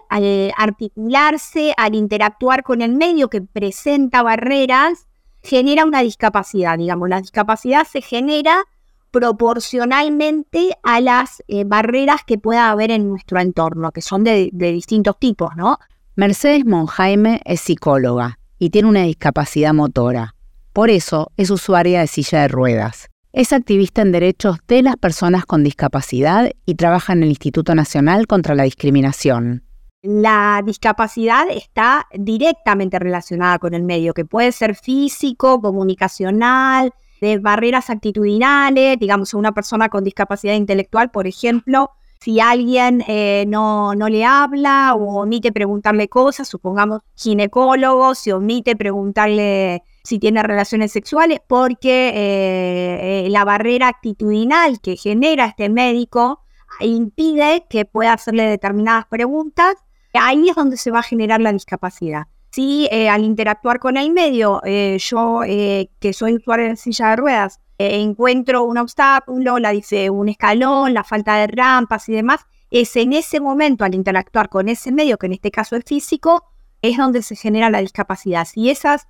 articularse, 0.58 1.74
al 1.78 1.96
interactuar 1.96 2.64
con 2.64 2.82
el 2.82 2.94
medio 2.94 3.30
que 3.30 3.42
presenta 3.42 4.22
barreras, 4.22 5.08
genera 5.44 5.86
una 5.86 6.02
discapacidad, 6.02 6.78
digamos, 6.78 7.10
la 7.10 7.22
discapacidad 7.22 7.86
se 7.86 8.02
genera 8.02 8.66
proporcionalmente 9.12 10.78
a 10.84 11.02
las 11.02 11.44
eh, 11.48 11.64
barreras 11.66 12.22
que 12.26 12.38
pueda 12.38 12.70
haber 12.70 12.92
en 12.92 13.08
nuestro 13.08 13.40
entorno, 13.40 13.92
que 13.92 14.02
son 14.02 14.24
de, 14.24 14.50
de 14.54 14.72
distintos 14.72 15.18
tipos, 15.20 15.56
¿no? 15.56 15.80
Mercedes 16.16 16.66
Monjaime 16.66 17.42
es 17.46 17.62
psicóloga 17.62 18.40
y 18.60 18.70
tiene 18.70 18.90
una 18.90 19.04
discapacidad 19.04 19.74
motora. 19.74 20.36
Por 20.74 20.90
eso 20.90 21.32
es 21.38 21.50
usuaria 21.50 22.02
de 22.02 22.08
silla 22.08 22.42
de 22.42 22.48
ruedas. 22.48 23.10
Es 23.34 23.52
activista 23.52 24.02
en 24.02 24.12
derechos 24.12 24.58
de 24.68 24.82
las 24.82 24.96
personas 24.96 25.46
con 25.46 25.64
discapacidad 25.64 26.52
y 26.66 26.76
trabaja 26.76 27.14
en 27.14 27.24
el 27.24 27.30
Instituto 27.30 27.76
Nacional 27.76 28.28
contra 28.28 28.56
la 28.56 28.64
Discriminación 28.64 29.66
la 30.06 30.62
discapacidad 30.64 31.48
está 31.50 32.08
directamente 32.14 33.00
relacionada 33.00 33.58
con 33.58 33.74
el 33.74 33.84
medio, 33.84 34.14
que 34.14 34.24
puede 34.24 34.52
ser 34.52 34.76
físico, 34.76 35.60
comunicacional, 35.60 36.94
de 37.22 37.38
barreras 37.40 37.90
actitudinales, 37.90 38.98
digamos, 39.00 39.34
una 39.34 39.54
persona 39.54 39.90
con 39.90 40.04
discapacidad 40.04 40.54
intelectual, 40.54 41.12
por 41.12 41.28
ejemplo, 41.28 41.92
si 42.20 42.40
alguien 42.40 43.04
eh, 43.08 43.46
no, 43.48 43.94
no, 43.94 44.10
le 44.10 44.26
habla 44.26 44.96
o 44.96 45.22
omite 45.22 45.52
preguntarle 45.52 46.08
cosas, 46.08 46.48
supongamos 46.48 47.02
ginecólogo, 47.16 48.16
si 48.16 48.32
omite 48.32 48.76
preguntarle 48.76 49.84
si 50.04 50.20
tiene 50.20 50.42
relaciones 50.44 50.92
sexuales, 50.92 51.40
porque 51.46 52.10
eh, 52.10 53.26
eh, 53.26 53.30
la 53.30 53.44
barrera 53.44 53.88
actitudinal 53.88 54.80
que 54.82 54.98
genera 54.98 55.46
este 55.46 55.70
médico 55.70 56.42
impide 56.80 57.66
que 57.70 57.86
pueda 57.86 58.14
hacerle 58.14 58.44
determinadas 58.44 59.06
preguntas 59.08 59.76
Ahí 60.20 60.50
es 60.50 60.56
donde 60.56 60.78
se 60.78 60.92
va 60.92 61.00
a 61.00 61.04
generar 61.04 61.42
la 61.42 61.52
discapacidad. 61.52 62.28
Si 62.56 62.88
eh, 62.90 63.10
al 63.10 63.26
interactuar 63.26 63.80
con 63.80 63.98
el 63.98 64.14
medio, 64.14 64.62
eh, 64.64 64.98
yo 64.98 65.42
eh, 65.46 65.90
que 66.00 66.14
soy 66.14 66.36
usuario 66.36 66.70
de 66.70 66.78
silla 66.78 67.10
de 67.10 67.18
ruedas, 67.18 67.60
encuentro 67.78 68.64
un 68.64 68.78
obstáculo, 68.78 69.60
la 69.60 69.72
dice 69.72 70.10
un 70.10 70.30
escalón, 70.30 70.94
la 70.94 71.04
falta 71.04 71.36
de 71.36 71.48
rampas 71.48 72.08
y 72.08 72.14
demás, 72.14 72.46
es 72.72 72.96
en 72.96 73.12
ese 73.12 73.42
momento 73.42 73.84
al 73.84 73.94
interactuar 73.94 74.48
con 74.48 74.70
ese 74.70 74.94
medio, 74.94 75.18
que 75.18 75.26
en 75.26 75.34
este 75.34 75.52
caso 75.52 75.76
es 75.76 75.84
físico, 75.84 76.46
es 76.82 76.96
donde 76.96 77.24
se 77.24 77.36
genera 77.36 77.70
la 77.70 77.82
discapacidad. 77.82 78.46
Si 78.46 78.70
esas 78.70 79.06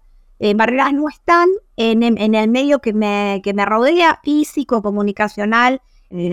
barreras 0.56 0.94
no 0.94 1.08
están 1.08 1.48
en, 1.76 2.18
el 2.18 2.50
medio 2.50 2.80
que 2.80 2.94
me, 2.94 3.42
que 3.44 3.54
me 3.54 3.64
rodea, 3.64 4.22
físico, 4.24 4.82
comunicacional, 4.82 5.84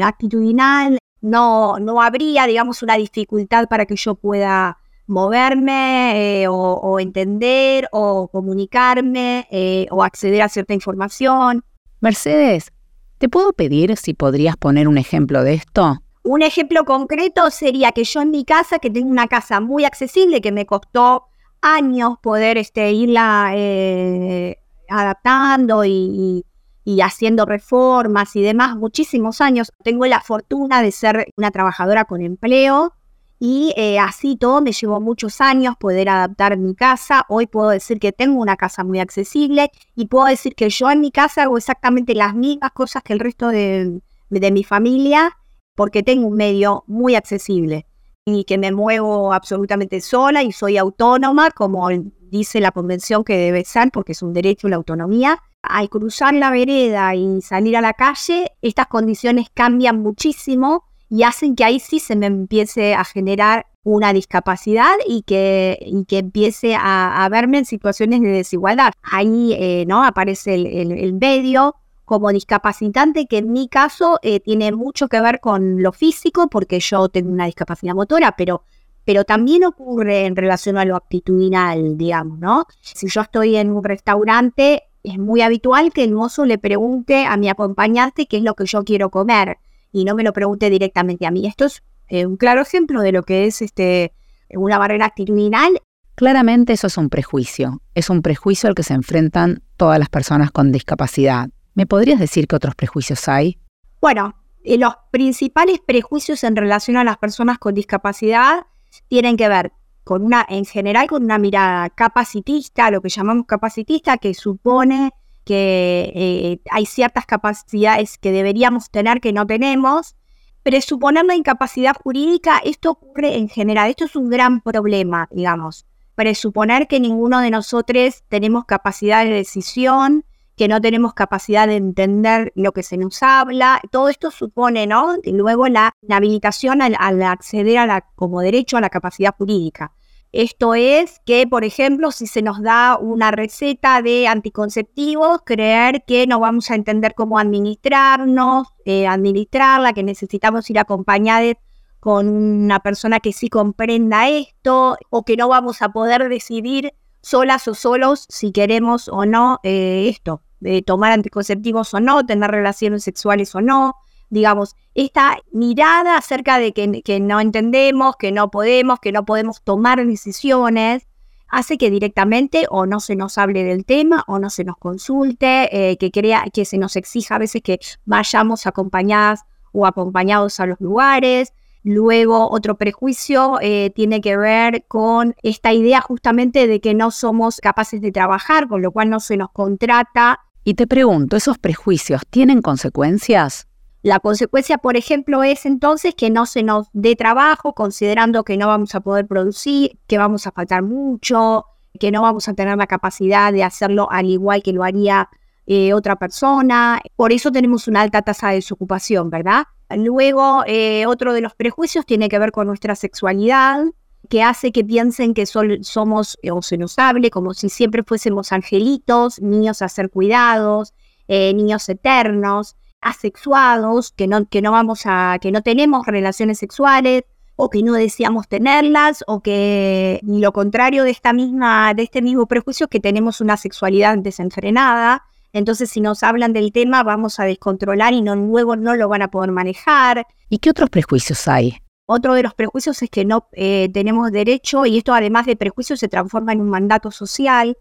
actitudinal, 0.03 0.97
no, 1.21 1.79
no 1.79 2.01
habría, 2.01 2.47
digamos, 2.47 2.83
una 2.83 2.97
dificultad 2.97 3.69
para 3.69 3.85
que 3.85 3.97
yo 3.97 4.15
pueda 4.15 4.79
moverme 5.13 6.43
eh, 6.43 6.49
o, 6.49 6.99
entender 6.99 7.89
o 7.93 8.29
comunicarme 8.29 9.47
eh, 9.51 9.87
o 9.91 10.03
acceder 10.03 10.43
a 10.43 10.49
cierta 10.49 10.75
información. 10.75 11.63
Mercedes, 12.01 12.73
¿te 13.19 13.29
puedo 13.29 13.53
pedir 13.53 13.97
si 13.97 14.15
podrías 14.15 14.57
poner 14.57 14.89
un 14.89 14.99
ejemplo 14.99 15.45
de 15.45 15.55
esto? 15.55 15.99
Un 16.25 16.43
ejemplo 16.43 16.85
concreto 16.85 17.51
sería 17.51 17.93
que 17.93 18.05
yo 18.05 18.23
en 18.23 18.31
mi 18.31 18.45
casa, 18.45 18.79
que 18.79 18.91
tengo 18.91 19.09
una 19.09 19.29
casa 19.29 19.61
muy 19.61 19.85
accesible, 19.85 20.41
que 20.41 20.53
me 20.53 20.67
costó 20.67 21.27
años 21.61 22.15
poder 22.21 22.59
este, 22.59 22.93
irla 22.93 23.53
eh, 23.55 24.59
adaptando 24.89 25.85
y, 25.85 26.45
y 26.85 27.01
haciendo 27.01 27.45
reformas 27.45 28.35
y 28.37 28.43
demás, 28.43 28.77
muchísimos 28.77 29.41
años. 29.41 29.73
Tengo 29.85 30.07
la 30.07 30.21
fortuna 30.21 30.83
de 30.83 30.93
ser 30.93 31.27
una 31.37 31.51
trabajadora 31.51 32.05
con 32.05 32.23
empleo 32.23 32.95
y 33.45 33.75
eh, 33.77 33.99
así 33.99 34.37
todo 34.37 34.63
me 34.63 34.71
llevó 34.71 35.01
muchos 35.01 35.41
años 35.41 35.75
poder 35.77 36.09
adaptar 36.09 36.57
mi 36.57 36.77
casa. 36.77 37.27
Hoy 37.29 37.49
puedo 37.49 37.71
decir 37.71 37.99
que 37.99 38.13
tengo 38.13 38.41
una 38.41 38.57
casa 38.57 38.85
muy 38.85 39.01
accesible 39.01 39.73
y 39.97 40.07
puedo 40.07 40.27
decir 40.27 40.55
que 40.55 40.71
yo 40.71 40.89
en 40.93 41.01
mi 41.01 41.11
casa 41.11 41.43
hago 41.43 41.59
exactamente 41.59 42.15
las 42.15 42.37
mismas 42.37 42.71
cosas 42.71 43.03
que 43.03 43.15
el 43.15 43.19
resto 43.19 43.49
de, 43.49 44.01
de 44.31 44.51
mi 44.53 44.63
familia 44.63 45.37
porque 45.75 46.05
tengo 46.05 46.29
un 46.29 46.37
medio 46.37 46.85
muy 46.87 47.17
accesible 47.17 47.85
y 48.25 48.45
que 48.45 48.59
me 48.59 48.71
muevo 48.71 49.33
absolutamente 49.33 50.01
sola 50.01 50.45
y 50.45 50.53
soy 50.53 50.77
autónoma, 50.77 51.51
como 51.51 51.89
dice 52.31 52.61
la 52.61 52.71
convención 52.71 53.25
que 53.25 53.37
debe 53.37 53.65
ser, 53.65 53.91
porque 53.91 54.13
es 54.13 54.23
un 54.23 54.35
derecho 54.35 54.69
la 54.69 54.77
autonomía 54.77 55.43
al 55.63 55.89
cruzar 55.89 56.35
la 56.35 56.53
vereda 56.53 57.13
y 57.17 57.43
salir 57.43 57.77
a 57.77 57.81
la 57.81 57.95
calle, 57.95 58.53
estas 58.63 58.87
condiciones 58.87 59.49
cambian 59.53 60.01
muchísimo 60.01 60.85
y 61.13 61.25
hacen 61.25 61.57
que 61.57 61.65
ahí 61.65 61.79
sí 61.79 61.99
se 61.99 62.17
me 62.17 62.25
empiece 62.25 62.95
a 62.95 63.05
generar 63.05 63.67
una 63.85 64.15
discapacidad 64.15 64.95
y 65.07 65.21
que, 65.25 65.79
que 66.09 66.19
empiece 66.19 66.75
a, 66.75 67.29
verme 67.31 67.59
en 67.59 67.67
situaciones 67.67 68.23
de 68.23 68.31
desigualdad. 68.31 68.95
Ahí 69.03 69.53
eh, 69.53 69.85
¿no? 69.87 70.05
aparece 70.05 70.55
el, 70.55 71.13
medio 71.13 71.75
como 72.07 72.31
discapacitante, 72.31 73.27
que 73.27 73.39
en 73.39 73.53
mi 73.53 73.69
caso 73.69 74.21
eh, 74.23 74.41
tiene 74.41 74.73
mucho 74.73 75.09
que 75.09 75.21
ver 75.21 75.41
con 75.41 75.83
lo 75.83 75.93
físico, 75.93 76.49
porque 76.49 76.81
yo 76.81 77.11
tengo 77.11 77.31
una 77.31 77.45
discapacidad 77.45 77.95
motora, 77.95 78.35
pero, 78.35 78.63
pero 79.05 79.25
también 79.25 79.67
ocurre 79.67 80.25
en 80.25 80.35
relación 80.35 80.79
a 80.79 80.87
lo 80.87 80.97
actitudinal, 80.97 81.99
digamos, 81.99 82.39
¿no? 82.39 82.65
Si 82.81 83.07
yo 83.09 83.21
estoy 83.21 83.57
en 83.57 83.71
un 83.71 83.85
restaurante, 83.85 84.85
es 85.03 85.19
muy 85.19 85.43
habitual 85.43 85.93
que 85.93 86.05
el 86.05 86.13
mozo 86.13 86.47
le 86.47 86.57
pregunte 86.57 87.27
a 87.27 87.37
mi 87.37 87.51
acompañante 87.51 88.25
qué 88.25 88.39
es 88.39 88.43
lo 88.43 88.55
que 88.55 88.65
yo 88.65 88.83
quiero 88.83 89.11
comer 89.11 89.59
y 89.93 90.05
no 90.05 90.15
me 90.15 90.25
lo 90.25 90.33
pregunte 90.33 90.71
directamente 90.71 91.27
a 91.27 91.31
mí. 91.31 91.47
Esto 91.47 91.67
es 91.67 91.83
eh, 92.09 92.27
un 92.27 92.37
claro 92.37 92.63
ejemplo 92.63 93.03
de 93.03 93.13
lo 93.13 93.23
que 93.23 93.47
es 93.47 93.63
este, 93.63 94.13
una 94.51 94.79
barrera 94.79 95.07
actitudinal. 95.07 95.81
Claramente 96.15 96.73
eso 96.73 96.89
es 96.89 96.97
un 96.99 97.09
prejuicio, 97.09 97.81
es 97.95 98.11
un 98.11 98.23
prejuicio 98.23 98.69
al 98.69 98.75
que 98.75 98.83
se 98.83 98.95
enfrentan 98.95 99.63
todas 99.77 99.99
las 99.99 100.09
personas 100.09 100.51
con 100.51 100.73
discapacidad. 100.73 101.49
¿Me 101.75 101.87
podrías 101.87 102.19
decir 102.19 102.47
qué 102.47 102.57
otros 102.57 102.75
prejuicios 102.75 103.29
hay? 103.29 103.59
Bueno, 104.01 104.35
eh, 104.63 104.79
los 104.79 104.95
principales 105.11 105.81
prejuicios 105.81 106.45
en 106.45 106.57
relación 106.57 106.97
a 106.97 107.05
las 107.05 107.17
personas 107.19 107.59
con 107.59 107.75
discapacidad 107.75 108.67
tienen 109.09 109.37
que 109.37 109.49
ver 109.49 109.73
con 110.05 110.23
una, 110.23 110.45
en 110.49 110.65
general, 110.65 111.07
con 111.07 111.25
una 111.25 111.39
mirada 111.39 111.89
capacitista, 111.91 112.91
lo 112.91 113.01
que 113.01 113.09
llamamos 113.09 113.47
capacitista, 113.47 114.19
que 114.19 114.35
supone 114.35 115.13
que 115.45 116.13
eh, 116.15 116.61
hay 116.71 116.87
ciertas 116.87 117.27
capacidades 117.27 118.19
que 118.19 118.33
deberíamos 118.33 118.91
tener 118.91 119.21
que 119.21 119.33
no 119.33 119.47
tenemos. 119.47 120.17
Presuponer 120.63 121.25
la 121.25 121.35
incapacidad 121.35 121.97
jurídica, 121.97 122.61
esto 122.65 122.93
ocurre 122.93 123.37
en 123.37 123.49
general, 123.49 123.91
esto 123.91 124.05
es 124.05 124.15
un 124.15 124.31
gran 124.31 124.61
problema, 124.61 125.29
digamos. 125.33 125.87
Presuponer 126.15 126.87
que 126.87 127.01
ninguno 127.01 127.41
de 127.41 127.51
nosotros 127.51 128.23
tenemos 128.29 128.65
capacidad 128.67 129.25
de 129.25 129.31
decisión, 129.31 130.25
que 130.57 130.69
no 130.69 130.81
tenemos 130.81 131.15
capacidad 131.15 131.67
de 131.67 131.77
entender 131.77 132.53
lo 132.55 132.73
que 132.73 132.83
se 132.83 132.97
nos 132.97 133.23
habla. 133.23 133.81
Todo 133.91 134.09
esto 134.09 134.31
supone, 134.31 134.87
¿no? 134.87 135.17
Y 135.23 135.33
luego 135.33 135.67
la 135.69 135.93
habilitación 136.09 136.83
al, 136.83 137.23
acceder 137.23 137.79
a 137.79 137.87
la, 137.87 138.03
como 138.15 138.41
derecho 138.41 138.77
a 138.77 138.81
la 138.81 138.91
capacidad 138.91 139.35
jurídica. 139.35 139.93
Esto 140.33 140.75
es 140.75 141.21
que, 141.27 141.47
por 141.47 141.63
ejemplo, 141.63 142.11
si 142.11 142.27
se 142.27 142.41
nos 142.41 142.63
da 142.63 142.97
una 142.99 143.31
receta 143.31 144.01
de 144.01 144.27
anticonceptivos, 144.27 145.43
creer 145.45 146.05
que 146.07 146.27
no 146.27 146.41
vamos 146.41 146.71
a 146.71 146.75
entender 146.75 147.15
cómo 147.15 147.39
administrarnos, 147.39 148.69
eh, 148.87 149.07
administrarla, 149.07 149.93
que 149.93 150.03
necesitamos 150.03 150.71
ir 150.71 150.79
acompañados 150.79 151.57
con 152.01 152.29
una 152.29 152.81
persona 152.81 153.21
que 153.21 153.33
sí 153.33 153.49
comprenda 153.49 154.29
esto, 154.29 154.97
o 155.11 155.23
que 155.23 155.37
no 155.37 155.49
vamos 155.49 155.83
a 155.83 155.91
poder 155.91 156.29
decidir 156.31 156.95
solas 157.21 157.69
o 157.69 157.75
solos 157.75 158.25
si 158.29 158.53
queremos 158.53 159.09
o 159.09 159.27
no 159.27 159.61
eh, 159.63 160.09
esto. 160.09 160.43
eh, 160.65 160.83
tomar 160.83 161.13
anticonceptivos 161.13 161.93
o 161.93 162.01
no, 162.01 162.25
tener 162.25 162.51
relaciones 162.51 163.05
sexuales 163.05 163.55
o 163.55 163.61
no. 163.61 163.97
Digamos, 164.33 164.77
esta 164.95 165.37
mirada 165.53 166.17
acerca 166.17 166.59
de 166.59 166.73
que, 166.73 167.21
no 167.21 167.39
entendemos, 167.39 168.17
que 168.17 168.33
no 168.33 168.51
podemos, 168.51 168.99
que 168.99 169.13
no 169.13 169.27
podemos 169.27 169.61
tomar 169.63 170.03
decisiones, 170.07 171.07
hace 171.49 171.77
que 171.77 171.91
directamente 171.91 172.65
o 172.71 172.87
no 172.87 173.01
se 173.01 173.15
nos 173.15 173.37
hable 173.37 173.63
del 173.63 173.85
tema 173.85 174.25
o 174.27 174.39
no 174.39 174.49
se 174.49 174.65
nos 174.65 174.79
consulte, 174.79 175.69
eh, 175.91 175.99
que 175.99 176.11
crea 176.11 176.45
que 176.51 176.65
se 176.65 176.79
nos 176.79 176.97
exija 176.97 177.35
a 177.35 177.41
veces 177.41 177.61
que 177.61 177.79
vayamos 178.07 178.67
acompañadas 178.67 179.43
o 179.71 179.85
acompañados 179.85 180.61
a 180.61 180.67
los 180.67 180.81
lugares. 180.81 181.53
Luego, 181.83 182.49
otro 182.51 182.79
prejuicio 182.79 183.59
eh, 183.61 183.93
tiene 183.95 184.23
que 184.23 184.39
ver 184.39 184.87
con 184.89 185.35
esta 185.43 185.75
idea 185.75 186.01
justamente 186.01 186.67
de 186.67 186.81
que 186.81 186.95
no 186.95 187.11
somos 187.11 187.61
capaces 187.61 188.01
de 188.01 188.13
trabajar, 188.13 188.67
con 188.67 188.81
lo 188.81 188.93
cual 188.93 189.11
no 189.11 189.21
se 189.21 189.37
nos 189.37 189.51
contrata. 189.51 190.41
Y 190.65 190.73
te 190.73 190.87
pregunto, 190.87 191.37
¿esos 191.37 191.59
prejuicios 191.59 192.23
tienen 192.31 192.63
consecuencias? 192.63 193.69
La 194.03 194.19
consecuencia, 194.19 194.79
por 194.79 194.97
ejemplo, 194.97 195.45
es 195.45 195.65
entonces 195.65 196.15
que 196.17 196.29
no 196.29 196.45
se 196.47 196.65
nos 196.65 196.89
dé 196.93 197.15
trabajo, 197.15 197.73
considerando 197.73 198.43
que 198.43 198.57
no 198.57 198.67
vamos 198.67 198.97
a 198.97 199.01
poder 199.01 199.29
producir, 199.29 199.99
que 200.09 200.19
vamos 200.19 200.47
a 200.49 200.51
faltar 200.51 200.83
mucho, 200.83 201.67
que 202.01 202.11
no 202.11 202.23
vamos 202.23 202.49
a 202.49 202.55
tener 202.55 202.77
la 202.77 202.89
capacidad 202.89 203.53
de 203.53 203.63
hacerlo 203.63 204.09
al 204.11 204.27
igual 204.27 204.63
que 204.63 204.73
lo 204.73 204.83
haría 204.83 205.29
eh, 205.67 205.95
otra 205.95 206.17
persona. 206.17 207.01
Por 207.15 207.33
eso 207.33 207.53
tenemos 207.53 207.87
una 207.87 208.01
alta 208.01 208.23
tasa 208.23 208.49
de 208.49 208.57
desocupación, 208.57 209.31
¿verdad? 209.31 209.67
Luego, 209.89 210.65
eh, 210.67 211.07
otro 211.07 211.33
de 211.33 211.41
los 211.41 211.55
prejuicios 211.55 212.05
tiene 212.05 212.29
que 212.29 212.41
ver 212.41 212.51
con 212.51 212.67
nuestra 212.67 212.97
sexualidad, 212.97 213.85
que 214.29 214.43
hace 214.43 214.73
que 214.73 214.85
piensen 214.85 215.35
que 215.35 215.47
somos, 215.47 216.39
o 216.51 216.63
se 216.63 216.77
nos 216.77 216.99
hable, 216.99 217.31
como 217.31 217.55
si 217.55 217.69
siempre 217.69 218.03
fuésemos 218.03 218.51
angelitos, 218.51 219.41
niños 219.41 219.83
a 219.83 219.89
ser 219.89 220.11
cuidados, 220.11 220.95
eh, 221.29 221.53
niños 221.55 221.89
eternos, 221.89 222.77
asexuados, 223.03 224.13
que 224.13 224.27
no, 224.27 224.47
que 224.47 224.63
no 224.63 224.73
vamos 224.73 225.03
a, 225.05 225.39
que 225.41 225.53
no 225.53 225.63
tenemos 225.63 226.07
relaciones 226.07 226.59
sexuales, 226.59 227.25
o 227.57 227.69
que 227.69 227.83
no 227.83 227.93
deseamos 227.93 228.49
tenerlas, 228.49 229.23
o 229.27 229.41
que 229.41 230.21
ni 230.23 230.41
lo 230.41 230.53
contrario 230.53 231.05
de 231.05 231.11
esta 231.11 231.33
misma, 231.33 231.93
de 231.95 232.05
este 232.05 232.23
mismo 232.23 232.47
prejuicio, 232.47 232.89
que 232.89 233.01
tenemos 233.01 233.41
una 233.41 233.57
sexualidad 233.57 234.17
desenfrenada. 234.19 235.25
Entonces, 235.53 235.91
si 235.91 236.01
nos 236.01 236.23
hablan 236.23 236.53
del 236.53 236.73
tema, 236.73 237.03
vamos 237.03 237.39
a 237.39 237.45
descontrolar 237.45 238.15
y 238.15 238.23
no, 238.23 238.35
luego 238.35 238.75
no 238.77 238.97
lo 238.97 239.09
van 239.09 239.23
a 239.23 239.31
poder 239.31 239.51
manejar. 239.51 240.27
¿Y 240.49 240.59
qué 240.59 240.71
otros 240.71 240.89
prejuicios 240.89 241.47
hay? 241.47 241.77
Otro 242.07 242.35
de 242.35 242.43
los 242.43 242.55
prejuicios 242.55 243.03
es 243.03 243.11
que 243.11 243.25
no 243.25 243.49
eh, 243.53 243.89
tenemos 243.93 244.33
derecho, 244.33 244.87
y 244.87 244.99
esto 244.99 245.15
además 245.15 245.47
de 245.47 245.57
prejuicios 245.57 246.01
se 246.01 246.09
transforma 246.09 246.53
en 246.53 246.61
un 246.61 246.71
mandato 246.71 247.11
social, 247.11 247.77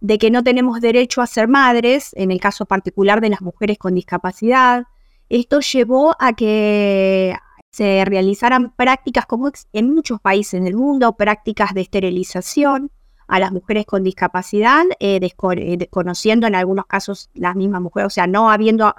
de 0.00 0.18
que 0.18 0.30
no 0.30 0.42
tenemos 0.42 0.80
derecho 0.80 1.22
a 1.22 1.26
ser 1.26 1.48
madres, 1.48 2.10
en 2.14 2.30
el 2.30 2.40
caso 2.40 2.66
particular 2.66 3.20
de 3.20 3.30
las 3.30 3.42
mujeres 3.42 3.78
con 3.78 3.94
discapacidad. 3.94 4.84
Esto 5.28 5.60
llevó 5.60 6.16
a 6.18 6.32
que 6.32 7.36
se 7.70 8.04
realizaran 8.04 8.72
prácticas 8.74 9.26
como 9.26 9.50
en 9.72 9.94
muchos 9.94 10.20
países 10.20 10.62
del 10.62 10.74
mundo, 10.74 11.16
prácticas 11.16 11.74
de 11.74 11.82
esterilización, 11.82 12.90
a 13.30 13.38
las 13.38 13.52
mujeres 13.52 13.86
con 13.86 14.02
discapacidad, 14.02 14.84
eh, 14.98 15.20
eh, 15.22 15.76
desconociendo 15.78 16.48
en 16.48 16.56
algunos 16.56 16.86
casos 16.86 17.30
las 17.32 17.54
mismas 17.54 17.80
mujeres, 17.80 18.08
o 18.08 18.10
sea, 18.10 18.26
no 18.26 18.50
habiendo 18.50 18.92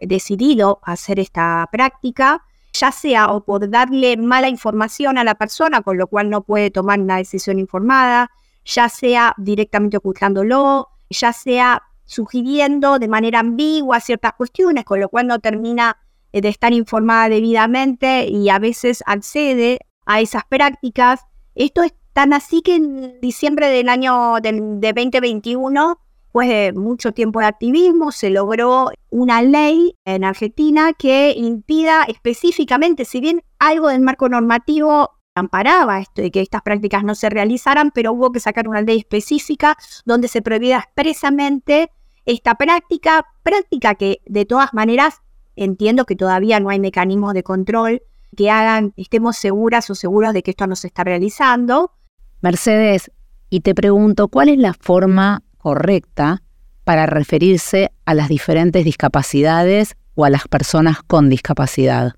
decidido 0.00 0.80
hacer 0.82 1.20
esta 1.20 1.68
práctica, 1.70 2.42
ya 2.72 2.90
sea 2.90 3.28
o 3.28 3.44
por 3.44 3.70
darle 3.70 4.16
mala 4.16 4.48
información 4.48 5.18
a 5.18 5.24
la 5.24 5.36
persona, 5.36 5.82
con 5.82 5.98
lo 5.98 6.08
cual 6.08 6.30
no 6.30 6.42
puede 6.42 6.70
tomar 6.72 6.98
una 6.98 7.18
decisión 7.18 7.60
informada, 7.60 8.32
ya 8.66 8.90
sea 8.90 9.34
directamente 9.38 9.96
ocultándolo, 9.96 10.88
ya 11.08 11.32
sea 11.32 11.82
sugiriendo 12.04 12.98
de 12.98 13.08
manera 13.08 13.40
ambigua 13.40 14.00
ciertas 14.00 14.34
cuestiones, 14.34 14.84
con 14.84 15.00
lo 15.00 15.08
cual 15.08 15.26
no 15.26 15.38
termina 15.38 15.96
eh, 16.32 16.42
de 16.42 16.50
estar 16.50 16.72
informada 16.72 17.30
debidamente 17.30 18.26
y 18.28 18.50
a 18.50 18.58
veces 18.58 19.02
accede 19.06 19.78
a 20.04 20.20
esas 20.20 20.44
prácticas. 20.44 21.20
Esto 21.54 21.82
es 21.82 21.94
Tan 22.16 22.32
así 22.32 22.62
que 22.62 22.76
en 22.76 23.20
diciembre 23.20 23.68
del 23.68 23.90
año 23.90 24.36
de, 24.40 24.50
2021, 24.50 25.98
después 26.24 26.48
de 26.48 26.72
mucho 26.72 27.12
tiempo 27.12 27.40
de 27.40 27.44
activismo, 27.44 28.10
se 28.10 28.30
logró 28.30 28.90
una 29.10 29.42
ley 29.42 29.94
en 30.06 30.24
Argentina 30.24 30.94
que 30.94 31.34
impida 31.36 32.04
específicamente, 32.04 33.04
si 33.04 33.20
bien 33.20 33.42
algo 33.58 33.88
del 33.88 34.00
marco 34.00 34.30
normativo 34.30 35.10
amparaba 35.36 36.00
esto 36.00 36.22
de 36.22 36.30
que 36.30 36.40
estas 36.40 36.62
prácticas 36.62 37.04
no 37.04 37.14
se 37.14 37.30
realizaran, 37.30 37.92
pero 37.92 38.12
hubo 38.12 38.32
que 38.32 38.40
sacar 38.40 38.68
una 38.68 38.80
ley 38.80 38.98
específica 38.98 39.76
donde 40.04 40.28
se 40.28 40.42
prohibía 40.42 40.78
expresamente 40.78 41.90
esta 42.24 42.56
práctica, 42.56 43.26
práctica 43.42 43.94
que 43.94 44.22
de 44.26 44.46
todas 44.46 44.74
maneras 44.74 45.20
entiendo 45.54 46.06
que 46.06 46.16
todavía 46.16 46.58
no 46.58 46.70
hay 46.70 46.80
mecanismos 46.80 47.34
de 47.34 47.42
control 47.42 48.02
que 48.36 48.50
hagan, 48.50 48.92
estemos 48.96 49.36
seguras 49.36 49.88
o 49.90 49.94
seguros 49.94 50.32
de 50.32 50.42
que 50.42 50.50
esto 50.50 50.66
no 50.66 50.74
se 50.74 50.88
está 50.88 51.04
realizando, 51.04 51.92
Mercedes, 52.40 53.10
y 53.48 53.60
te 53.60 53.74
pregunto, 53.74 54.28
¿cuál 54.28 54.48
es 54.48 54.58
la 54.58 54.74
forma 54.74 55.42
correcta 55.58 56.42
para 56.84 57.06
referirse 57.06 57.92
a 58.04 58.14
las 58.14 58.28
diferentes 58.28 58.84
discapacidades 58.84 59.96
o 60.14 60.24
a 60.24 60.30
las 60.30 60.46
personas 60.48 61.02
con 61.02 61.28
discapacidad? 61.28 62.14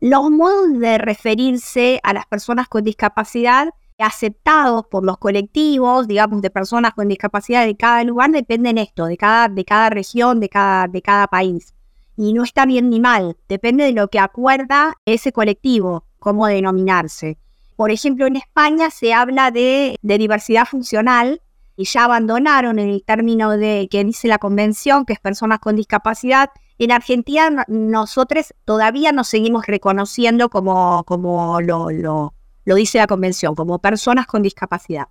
Los 0.00 0.30
modos 0.30 0.78
de 0.78 0.98
referirse 0.98 2.00
a 2.02 2.12
las 2.12 2.26
personas 2.26 2.68
con 2.68 2.84
discapacidad 2.84 3.70
aceptados 3.98 4.86
por 4.86 5.04
los 5.04 5.18
colectivos, 5.18 6.06
digamos, 6.06 6.40
de 6.40 6.50
personas 6.50 6.94
con 6.94 7.08
discapacidad 7.08 7.66
de 7.66 7.76
cada 7.76 8.04
lugar, 8.04 8.30
dependen 8.30 8.78
esto, 8.78 9.06
de 9.06 9.16
cada, 9.16 9.48
de 9.48 9.64
cada 9.64 9.90
región, 9.90 10.40
de 10.40 10.48
cada, 10.48 10.86
de 10.86 11.02
cada 11.02 11.26
país. 11.26 11.74
Y 12.16 12.32
no 12.32 12.44
está 12.44 12.64
bien 12.64 12.90
ni 12.90 13.00
mal, 13.00 13.36
depende 13.48 13.84
de 13.84 13.92
lo 13.92 14.08
que 14.08 14.18
acuerda 14.18 14.94
ese 15.04 15.32
colectivo, 15.32 16.04
cómo 16.18 16.46
denominarse. 16.46 17.38
Por 17.76 17.90
ejemplo, 17.90 18.26
en 18.26 18.36
España 18.36 18.90
se 18.90 19.14
habla 19.14 19.50
de, 19.50 19.98
diversidad 20.02 20.66
funcional 20.66 21.40
y 21.78 21.84
ya 21.84 22.06
abandonaron 22.06 22.80
el 22.80 23.04
término 23.04 23.56
de 23.56 23.86
que 23.88 24.02
dice 24.02 24.26
la 24.26 24.38
convención, 24.38 25.04
que 25.04 25.12
es 25.12 25.20
personas 25.20 25.60
con 25.60 25.76
discapacidad. 25.76 26.50
En 26.76 26.90
Argentina 26.90 27.64
nosotros 27.68 28.52
todavía 28.64 29.12
nos 29.12 29.28
seguimos 29.28 29.64
reconociendo 29.68 30.48
como, 30.48 31.04
como 31.04 31.60
lo, 31.60 31.92
lo, 31.92 32.34
lo 32.64 32.74
dice 32.74 32.98
la 32.98 33.06
convención, 33.06 33.54
como 33.54 33.78
personas 33.78 34.26
con 34.26 34.42
discapacidad. 34.42 35.06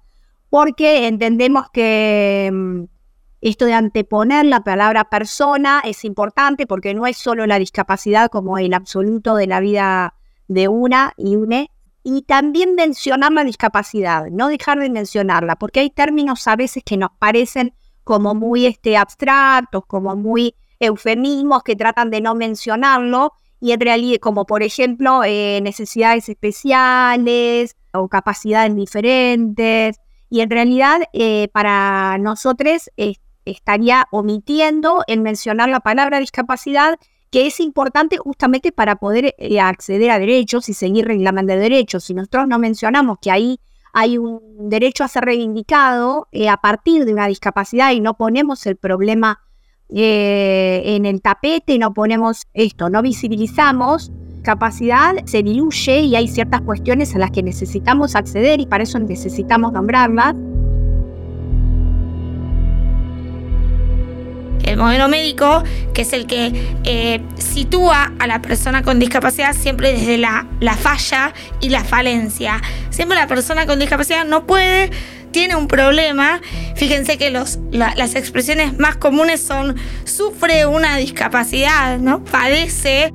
Porque 0.49 1.07
entendemos 1.07 1.69
que 1.71 2.49
mm, 2.53 2.83
esto 3.39 3.63
de 3.63 3.73
anteponer 3.73 4.45
la 4.45 4.65
palabra 4.65 5.09
persona 5.09 5.81
es 5.85 6.03
importante 6.03 6.67
porque 6.67 6.93
no 6.93 7.07
es 7.07 7.15
solo 7.15 7.47
la 7.47 7.59
discapacidad 7.59 8.29
como 8.29 8.57
el 8.57 8.73
absoluto 8.73 9.35
de 9.35 9.47
la 9.47 9.61
vida 9.61 10.15
de 10.49 10.67
una 10.67 11.13
y 11.15 11.37
une, 11.37 11.71
y 12.09 12.21
también 12.21 12.75
mencionar 12.75 13.33
la 13.33 13.43
discapacidad, 13.43 14.27
no 14.31 14.47
dejar 14.47 14.79
de 14.79 14.89
mencionarla, 14.89 15.57
porque 15.57 15.81
hay 15.81 15.89
términos 15.89 16.47
a 16.47 16.55
veces 16.55 16.81
que 16.85 16.95
nos 16.95 17.09
parecen 17.19 17.73
como 18.05 18.33
muy 18.33 18.65
este, 18.65 18.95
abstractos, 18.95 19.85
como 19.87 20.15
muy 20.15 20.55
eufemismos 20.79 21.63
que 21.63 21.75
tratan 21.75 22.09
de 22.09 22.21
no 22.21 22.33
mencionarlo, 22.33 23.33
y 23.59 23.73
en 23.73 23.81
realidad, 23.81 24.19
como 24.21 24.45
por 24.45 24.63
ejemplo 24.63 25.25
eh, 25.25 25.59
necesidades 25.61 26.29
especiales 26.29 27.75
o 27.91 28.07
capacidades 28.07 28.73
diferentes, 28.73 29.99
y 30.29 30.39
en 30.39 30.49
realidad 30.49 31.01
eh, 31.11 31.49
para 31.51 32.17
nosotros 32.19 32.89
estaría 33.43 34.07
omitiendo 34.11 35.03
el 35.07 35.19
mencionar 35.19 35.67
la 35.67 35.81
palabra 35.81 36.21
discapacidad 36.21 36.97
que 37.29 37.47
es 37.47 37.59
importante 37.59 38.17
justamente 38.17 38.71
para 38.71 38.95
poder 38.95 39.35
eh, 39.37 39.59
acceder 39.59 40.11
a 40.11 40.19
derechos 40.19 40.69
y 40.69 40.73
seguir 40.73 41.05
reclamando 41.05 41.55
derechos. 41.55 42.05
Si 42.05 42.13
nosotros 42.13 42.47
no 42.47 42.59
mencionamos 42.59 43.17
que 43.21 43.31
ahí 43.31 43.59
hay 43.93 44.17
un 44.17 44.69
derecho 44.69 45.03
a 45.03 45.07
ser 45.07 45.25
reivindicado 45.25 46.27
eh, 46.31 46.49
a 46.49 46.57
partir 46.57 47.05
de 47.05 47.13
una 47.13 47.27
discapacidad 47.27 47.91
y 47.91 47.99
no 47.99 48.15
ponemos 48.15 48.65
el 48.65 48.75
problema 48.75 49.41
eh, 49.89 50.83
en 50.85 51.05
el 51.05 51.21
tapete, 51.21 51.77
no 51.79 51.93
ponemos 51.93 52.47
esto, 52.53 52.89
no 52.89 53.01
visibilizamos, 53.01 54.11
capacidad 54.43 55.15
se 55.25 55.43
diluye 55.43 56.01
y 56.01 56.15
hay 56.15 56.27
ciertas 56.27 56.61
cuestiones 56.61 57.15
a 57.15 57.19
las 57.19 57.31
que 57.31 57.43
necesitamos 57.43 58.15
acceder 58.15 58.59
y 58.59 58.65
para 58.65 58.83
eso 58.83 58.99
necesitamos 58.99 59.73
nombrarlas. 59.73 60.35
El 64.77 64.83
modelo 64.83 65.09
médico, 65.09 65.63
que 65.93 66.03
es 66.03 66.13
el 66.13 66.27
que 66.27 66.53
eh, 66.83 67.21
sitúa 67.37 68.13
a 68.19 68.27
la 68.27 68.41
persona 68.43 68.83
con 68.83 68.99
discapacidad 68.99 69.55
siempre 69.55 69.91
desde 69.93 70.19
la, 70.19 70.45
falla 70.79 71.33
y 71.59 71.69
la 71.69 71.83
falencia. 71.83 72.61
Siempre 72.91 73.17
la 73.17 73.25
persona 73.25 73.65
con 73.65 73.79
discapacidad 73.79 74.23
no 74.23 74.45
puede, 74.45 74.91
tiene 75.31 75.55
un 75.55 75.67
problema. 75.67 76.41
Fíjense 76.75 77.17
que 77.17 77.31
los, 77.31 77.59
las 77.71 78.13
expresiones 78.15 78.77
más 78.77 78.97
comunes 78.97 79.41
son 79.41 79.75
sufre 80.03 80.67
una 80.67 80.97
discapacidad, 80.97 81.97
¿no? 81.97 82.23
Padece. 82.23 83.11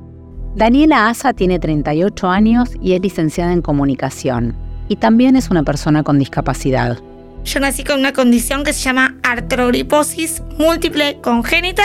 Daniela 0.55 1.07
Asa 1.07 1.33
tiene 1.33 1.59
38 1.59 2.27
años 2.27 2.71
y 2.81 2.93
es 2.93 3.01
licenciada 3.01 3.53
en 3.53 3.61
comunicación. 3.61 4.55
Y 4.89 4.97
también 4.97 5.37
es 5.37 5.49
una 5.49 5.63
persona 5.63 6.03
con 6.03 6.19
discapacidad. 6.19 6.99
Yo 7.43 7.59
nací 7.59 7.83
con 7.83 7.99
una 7.99 8.13
condición 8.13 8.63
que 8.63 8.71
se 8.71 8.81
llama 8.81 9.17
artrogriposis 9.21 10.41
múltiple 10.57 11.19
congénita 11.21 11.83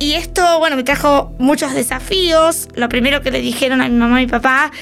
y 0.00 0.14
esto, 0.14 0.58
bueno, 0.58 0.76
me 0.76 0.84
trajo 0.84 1.34
muchos 1.38 1.74
desafíos. 1.74 2.68
Lo 2.74 2.88
primero 2.88 3.20
que 3.20 3.30
le 3.30 3.40
dijeron 3.40 3.82
a 3.82 3.88
mi 3.88 3.96
mamá 3.96 4.22
y 4.22 4.26
mi 4.26 4.30
papá, 4.30 4.72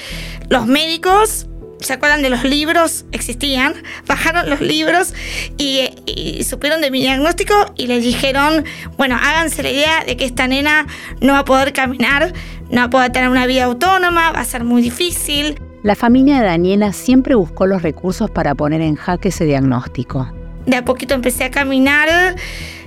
los 0.49 0.67
médicos, 0.67 1.47
¿se 1.81 1.93
acuerdan 1.93 2.21
de 2.21 2.29
los 2.29 2.43
libros? 2.43 3.05
Existían, 3.11 3.73
bajaron 4.07 4.49
los 4.49 4.61
libros 4.61 5.13
y, 5.57 5.89
y, 6.05 6.43
supieron 6.45 6.79
de 6.79 6.91
mi 6.91 7.01
diagnóstico 7.01 7.73
y 7.75 7.87
les 7.87 8.03
dijeron, 8.03 8.63
bueno, 8.97 9.17
háganse 9.21 9.63
la 9.63 9.71
idea 9.71 10.03
de 10.05 10.15
que 10.15 10.23
esta 10.23 10.47
nena 10.47 10.87
no 11.19 11.33
va 11.33 11.39
a 11.39 11.45
poder 11.45 11.73
caminar, 11.73 12.33
no 12.69 12.77
va 12.77 12.83
a 12.83 12.89
poder 12.89 13.11
tener 13.11 13.29
una 13.29 13.45
vida 13.47 13.65
autónoma, 13.65 14.31
va 14.31 14.39
a 14.39 14.45
ser 14.45 14.63
muy 14.63 14.81
difícil. 14.81 15.59
La 15.85 15.93
familia 15.93 16.39
de 16.39 16.47
Daniela 16.47 16.93
siempre 16.93 17.35
buscó 17.35 17.67
los 17.67 17.83
recursos 17.83 18.31
para 18.31 18.55
poner 18.55 18.81
en 18.81 18.95
jaque 18.95 19.27
ese 19.29 19.45
diagnóstico. 19.45 20.27
De 20.65 20.77
a 20.77 20.83
poquito 20.83 21.13
empecé 21.13 21.43
a 21.43 21.51
caminar, 21.51 22.09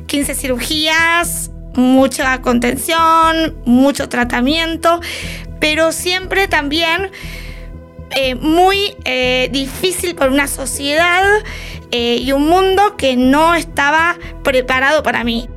15 0.06 0.34
cirugías, 0.34 1.52
mucha 1.76 2.42
contención, 2.42 3.54
mucho 3.64 4.08
tratamiento, 4.08 5.00
pero 5.60 5.92
siempre 5.92 6.48
también 6.48 7.12
eh, 8.16 8.34
muy 8.34 8.96
eh, 9.04 9.48
difícil 9.52 10.16
por 10.16 10.30
una 10.30 10.48
sociedad 10.48 11.22
eh, 11.92 12.16
y 12.20 12.32
un 12.32 12.48
mundo 12.48 12.96
que 12.96 13.16
no 13.16 13.54
estaba 13.54 14.16
preparado 14.42 15.04
para 15.04 15.22
mí. 15.22 15.48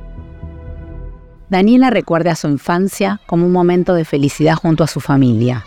Daniela 1.48 1.90
recuerda 1.90 2.36
su 2.36 2.46
infancia 2.46 3.20
como 3.26 3.46
un 3.46 3.52
momento 3.52 3.94
de 3.94 4.04
felicidad 4.04 4.54
junto 4.54 4.84
a 4.84 4.86
su 4.86 5.00
familia. 5.00 5.64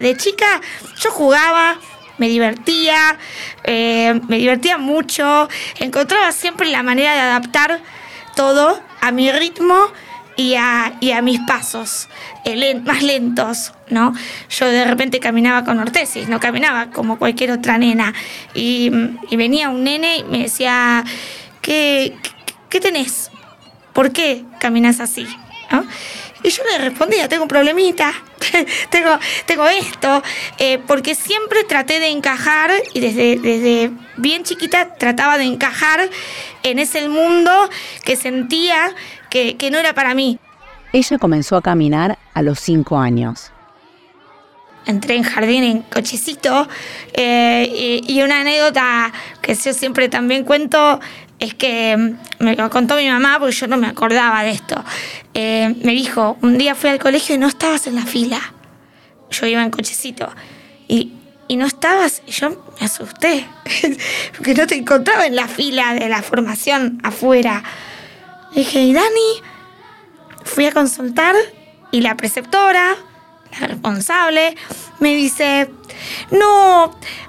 De 0.00 0.16
chica 0.16 0.60
yo 1.00 1.10
jugaba, 1.10 1.78
me 2.18 2.28
divertía, 2.28 3.16
eh, 3.64 4.20
me 4.28 4.38
divertía 4.38 4.78
mucho, 4.78 5.48
encontraba 5.78 6.32
siempre 6.32 6.68
la 6.70 6.82
manera 6.82 7.14
de 7.14 7.20
adaptar 7.20 7.80
todo 8.34 8.80
a 9.00 9.10
mi 9.10 9.32
ritmo 9.32 9.76
y 10.38 10.54
a, 10.54 10.92
mis 11.20 11.40
pasos 11.40 12.08
eh, 12.44 12.80
más 12.84 13.02
lentos, 13.02 13.72
¿no? 13.90 14.14
Yo 14.48 14.68
de 14.68 14.84
repente 14.84 15.18
caminaba 15.18 15.64
con 15.64 15.80
ortesis, 15.80 16.28
no 16.28 16.38
caminaba 16.38 16.90
como 16.90 17.18
cualquier 17.18 17.50
otra 17.50 17.76
nena. 17.76 18.14
Y, 18.54 18.88
venía 19.32 19.68
un 19.68 19.82
nene 19.82 20.18
y 20.18 20.24
me 20.24 20.38
decía, 20.44 21.04
¿qué, 21.60 22.14
qué, 22.68 22.80
tenés? 22.80 23.32
¿Por 23.92 24.12
qué 24.12 24.44
caminas 24.60 25.00
así? 25.00 25.26
Y 26.42 26.50
yo 26.50 26.62
le 26.64 26.78
respondía, 26.78 27.28
tengo 27.28 27.48
problemita, 27.48 28.12
tengo, 28.90 29.18
tengo 29.46 29.66
esto, 29.66 30.22
eh, 30.58 30.78
porque 30.86 31.14
siempre 31.14 31.64
traté 31.64 31.98
de 31.98 32.08
encajar 32.08 32.70
y 32.94 33.00
desde, 33.00 33.38
desde 33.38 33.90
bien 34.16 34.44
chiquita 34.44 34.94
trataba 34.94 35.36
de 35.36 35.44
encajar 35.44 36.08
en 36.62 36.78
ese 36.78 37.08
mundo 37.08 37.50
que 38.04 38.16
sentía 38.16 38.94
que, 39.30 39.56
no 39.70 39.78
era 39.78 39.94
para 39.94 40.14
mí. 40.14 40.38
Ella 40.92 41.18
comenzó 41.18 41.56
a 41.56 41.62
caminar 41.62 42.18
a 42.34 42.42
los 42.42 42.60
cinco 42.60 42.98
años 42.98 43.52
entré 44.86 45.16
en 45.16 45.22
jardín 45.22 45.64
en 45.64 45.82
cochecito 45.82 46.66
eh, 47.12 48.00
y, 48.06 48.22
una 48.22 48.40
anécdota 48.40 49.12
que 49.42 49.54
yo 49.54 49.74
siempre 49.74 50.08
también 50.08 50.44
cuento 50.44 50.98
es 51.38 51.54
que 51.54 51.96
mm, 51.96 52.44
me 52.44 52.56
lo 52.56 52.70
contó 52.70 52.96
mi 52.96 53.08
mamá 53.08 53.38
porque 53.38 53.54
yo 53.54 53.66
no 53.66 53.76
me 53.76 53.86
acordaba 53.86 54.42
de 54.42 54.50
esto. 54.50 54.82
Eh, 55.34 55.74
me 55.82 55.92
dijo, 55.92 56.36
un 56.42 56.58
día 56.58 56.74
fui 56.74 56.90
al 56.90 56.98
colegio 56.98 57.34
y 57.34 57.38
no 57.38 57.48
estabas 57.48 57.86
en 57.86 57.94
la 57.94 58.04
fila. 58.04 58.40
Yo 59.30 59.46
iba 59.46 59.62
en 59.62 59.70
cochecito 59.70 60.30
y, 60.88 61.12
y 61.48 61.56
no 61.56 61.66
estabas 61.66 62.22
y 62.26 62.32
yo 62.32 62.50
me 62.50 62.86
asusté 62.86 63.46
porque 64.36 64.54
no 64.54 64.66
te 64.66 64.76
encontraba 64.76 65.26
en 65.26 65.36
la 65.36 65.46
fila 65.46 65.94
de 65.94 66.08
la 66.08 66.22
formación 66.22 67.00
afuera. 67.02 67.62
dije, 68.54 68.82
¿y 68.82 68.92
Dani? 68.92 69.42
Fui 70.44 70.64
a 70.64 70.72
consultar 70.72 71.34
y 71.90 72.00
la 72.00 72.16
preceptora, 72.16 72.96
la 73.60 73.66
responsable, 73.66 74.56
me 74.98 75.14
dice, 75.14 75.68
no, 76.30 76.84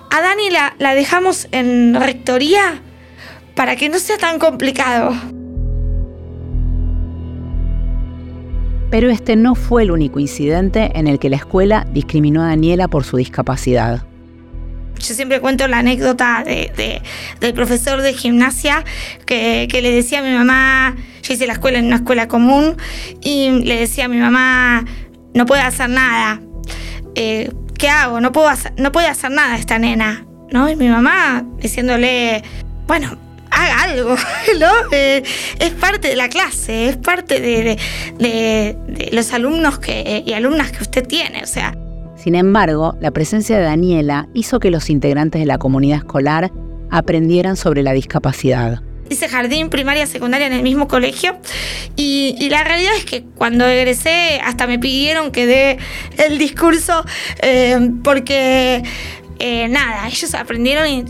a 0.09 0.21
Dani 0.21 0.49
la, 0.49 0.73
la 0.79 0.95
dejamos 0.95 1.49
en 1.51 1.95
rectoría 1.95 2.81
para 3.59 3.75
que 3.75 3.89
no 3.89 3.99
sea 3.99 4.17
tan 4.17 4.39
complicado. 4.39 5.13
Pero 8.89 9.09
este 9.09 9.35
no 9.35 9.53
fue 9.53 9.83
el 9.83 9.91
único 9.91 10.21
incidente 10.21 10.91
en 10.95 11.07
el 11.07 11.19
que 11.19 11.29
la 11.29 11.35
escuela 11.35 11.85
discriminó 11.91 12.41
a 12.41 12.47
Daniela 12.47 12.87
por 12.87 13.03
su 13.03 13.17
discapacidad. 13.17 14.05
Yo 14.97 15.13
siempre 15.13 15.41
cuento 15.41 15.67
la 15.67 15.79
anécdota 15.79 16.45
del 16.45 17.53
profesor 17.53 18.01
de 18.01 18.13
gimnasia 18.13 18.85
que, 19.25 19.67
le 19.69 19.91
decía 19.91 20.19
a 20.19 20.21
mi 20.21 20.31
mamá, 20.31 20.95
yo 21.21 21.33
hice 21.33 21.45
la 21.45 21.51
escuela 21.51 21.79
en 21.79 21.87
una 21.87 21.97
escuela 21.97 22.29
común, 22.29 22.77
y 23.19 23.49
le 23.49 23.75
decía 23.75 24.05
a 24.05 24.07
mi 24.07 24.19
mamá, 24.19 24.85
no 25.33 25.45
puede 25.45 25.63
hacer 25.63 25.89
nada. 25.89 26.39
Eh, 27.15 27.51
¿Qué 27.77 27.89
hago? 27.89 28.21
No 28.21 28.31
puedo 28.31 28.47
hacer, 28.47 28.71
no 28.77 28.93
puede 28.93 29.07
hacer 29.07 29.31
nada 29.31 29.57
esta 29.57 29.77
nena. 29.79 30.25
¿no? 30.49 30.69
Y 30.69 30.77
mi 30.77 30.87
mamá 30.87 31.43
diciéndole, 31.57 32.41
bueno, 32.87 33.28
haga 33.59 33.83
algo, 33.83 34.15
¿no? 34.59 34.71
Eh, 34.91 35.23
es 35.59 35.71
parte 35.71 36.09
de 36.09 36.15
la 36.15 36.29
clase, 36.29 36.89
es 36.89 36.97
parte 36.97 37.39
de, 37.39 37.77
los 39.11 39.33
alumnos 39.33 39.79
que, 39.79 40.23
y 40.25 40.33
alumnas 40.33 40.71
que 40.71 40.83
usted 40.83 41.05
tiene, 41.05 41.43
o 41.43 41.47
sea. 41.47 41.75
Sin 42.15 42.35
embargo, 42.35 42.97
la 42.99 43.11
presencia 43.11 43.57
de 43.57 43.63
Daniela 43.63 44.27
hizo 44.33 44.59
que 44.59 44.71
los 44.71 44.89
integrantes 44.89 45.39
de 45.39 45.45
la 45.45 45.57
comunidad 45.57 45.99
escolar 45.99 46.51
aprendieran 46.91 47.55
sobre 47.55 47.81
la 47.81 47.93
discapacidad. 47.93 48.81
Hice 49.09 49.27
jardín, 49.27 49.69
primaria, 49.69 50.05
secundaria 50.05 50.45
en 50.45 50.53
el 50.53 50.61
mismo 50.61 50.87
colegio 50.87 51.37
y, 51.95 52.47
la 52.49 52.63
realidad 52.63 52.91
es 52.95 53.05
que 53.05 53.23
cuando 53.23 53.65
egresé 53.65 54.39
hasta 54.43 54.67
me 54.67 54.77
pidieron 54.77 55.31
que 55.31 55.47
dé 55.47 55.77
el 56.17 56.37
discurso 56.37 57.03
eh, 57.41 57.89
porque 58.03 58.83
eh, 59.39 59.67
nada, 59.69 60.07
ellos 60.07 60.33
aprendieron 60.35 61.05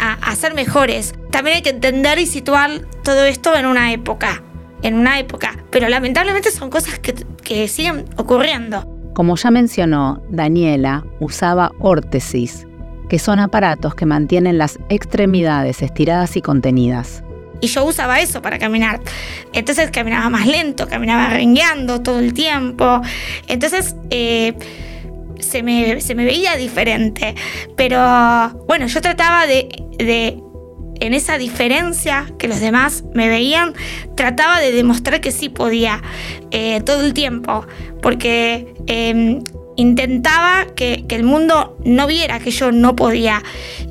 a, 0.00 0.36
ser 0.36 0.54
mejores. 0.54 1.14
También 1.30 1.56
hay 1.56 1.62
que 1.62 1.70
entender 1.70 2.18
y 2.18 2.26
situar 2.26 2.82
todo 3.02 3.24
esto 3.24 3.56
en 3.56 3.66
una 3.66 3.92
época, 3.92 4.42
en 4.82 4.94
una 4.94 5.18
época. 5.18 5.56
Pero 5.70 5.88
lamentablemente 5.88 6.50
son 6.50 6.70
cosas 6.70 6.98
que, 6.98 7.14
que 7.42 7.66
siguen 7.68 8.04
ocurriendo. 8.16 8.86
Como 9.14 9.36
ya 9.36 9.50
mencionó, 9.50 10.22
Daniela 10.28 11.04
usaba 11.20 11.72
órtesis, 11.78 12.66
que 13.08 13.18
son 13.18 13.38
aparatos 13.38 13.94
que 13.94 14.06
mantienen 14.06 14.58
las 14.58 14.78
extremidades 14.88 15.82
estiradas 15.82 16.36
y 16.36 16.42
contenidas. 16.42 17.24
Y 17.60 17.68
yo 17.68 17.84
usaba 17.84 18.20
eso 18.20 18.42
para 18.42 18.58
caminar. 18.58 19.00
Entonces 19.54 19.90
caminaba 19.90 20.28
más 20.28 20.46
lento, 20.46 20.86
caminaba 20.86 21.28
rengueando 21.28 22.02
todo 22.02 22.18
el 22.18 22.34
tiempo. 22.34 23.00
Entonces, 23.46 23.96
eh, 24.10 24.54
se 25.44 25.62
me, 25.62 26.24
veía 26.24 26.56
diferente. 26.56 27.34
Pero 27.76 27.98
bueno, 28.66 28.86
yo 28.86 29.00
trataba 29.00 29.46
de, 29.46 29.68
en 29.98 31.14
esa 31.14 31.38
diferencia 31.38 32.26
que 32.38 32.48
los 32.48 32.60
demás 32.60 33.04
me 33.14 33.28
veían, 33.28 33.74
trataba 34.16 34.60
de 34.60 34.72
demostrar 34.72 35.20
que 35.20 35.32
sí 35.32 35.48
podía 35.48 36.02
eh, 36.50 36.80
todo 36.80 37.04
el 37.04 37.14
tiempo, 37.14 37.66
porque 38.02 38.74
em, 38.86 39.42
intentaba 39.76 40.66
que, 40.74 41.04
que, 41.08 41.16
el 41.16 41.24
mundo 41.24 41.76
no 41.84 42.06
viera 42.06 42.38
que 42.38 42.50
yo 42.50 42.72
no 42.72 42.96
podía. 42.96 43.42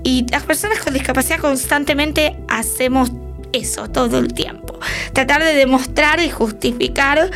Y 0.03 0.25
las 0.31 0.43
personas 0.43 0.79
con 0.79 0.93
discapacidad 0.93 1.39
constantemente 1.39 2.35
hacemos 2.47 3.11
eso 3.53 3.87
todo 3.89 4.19
el 4.19 4.33
tiempo. 4.33 4.77
Tratar 5.13 5.43
de 5.43 5.53
demostrar 5.53 6.19
y 6.19 6.29
justificar 6.29 7.31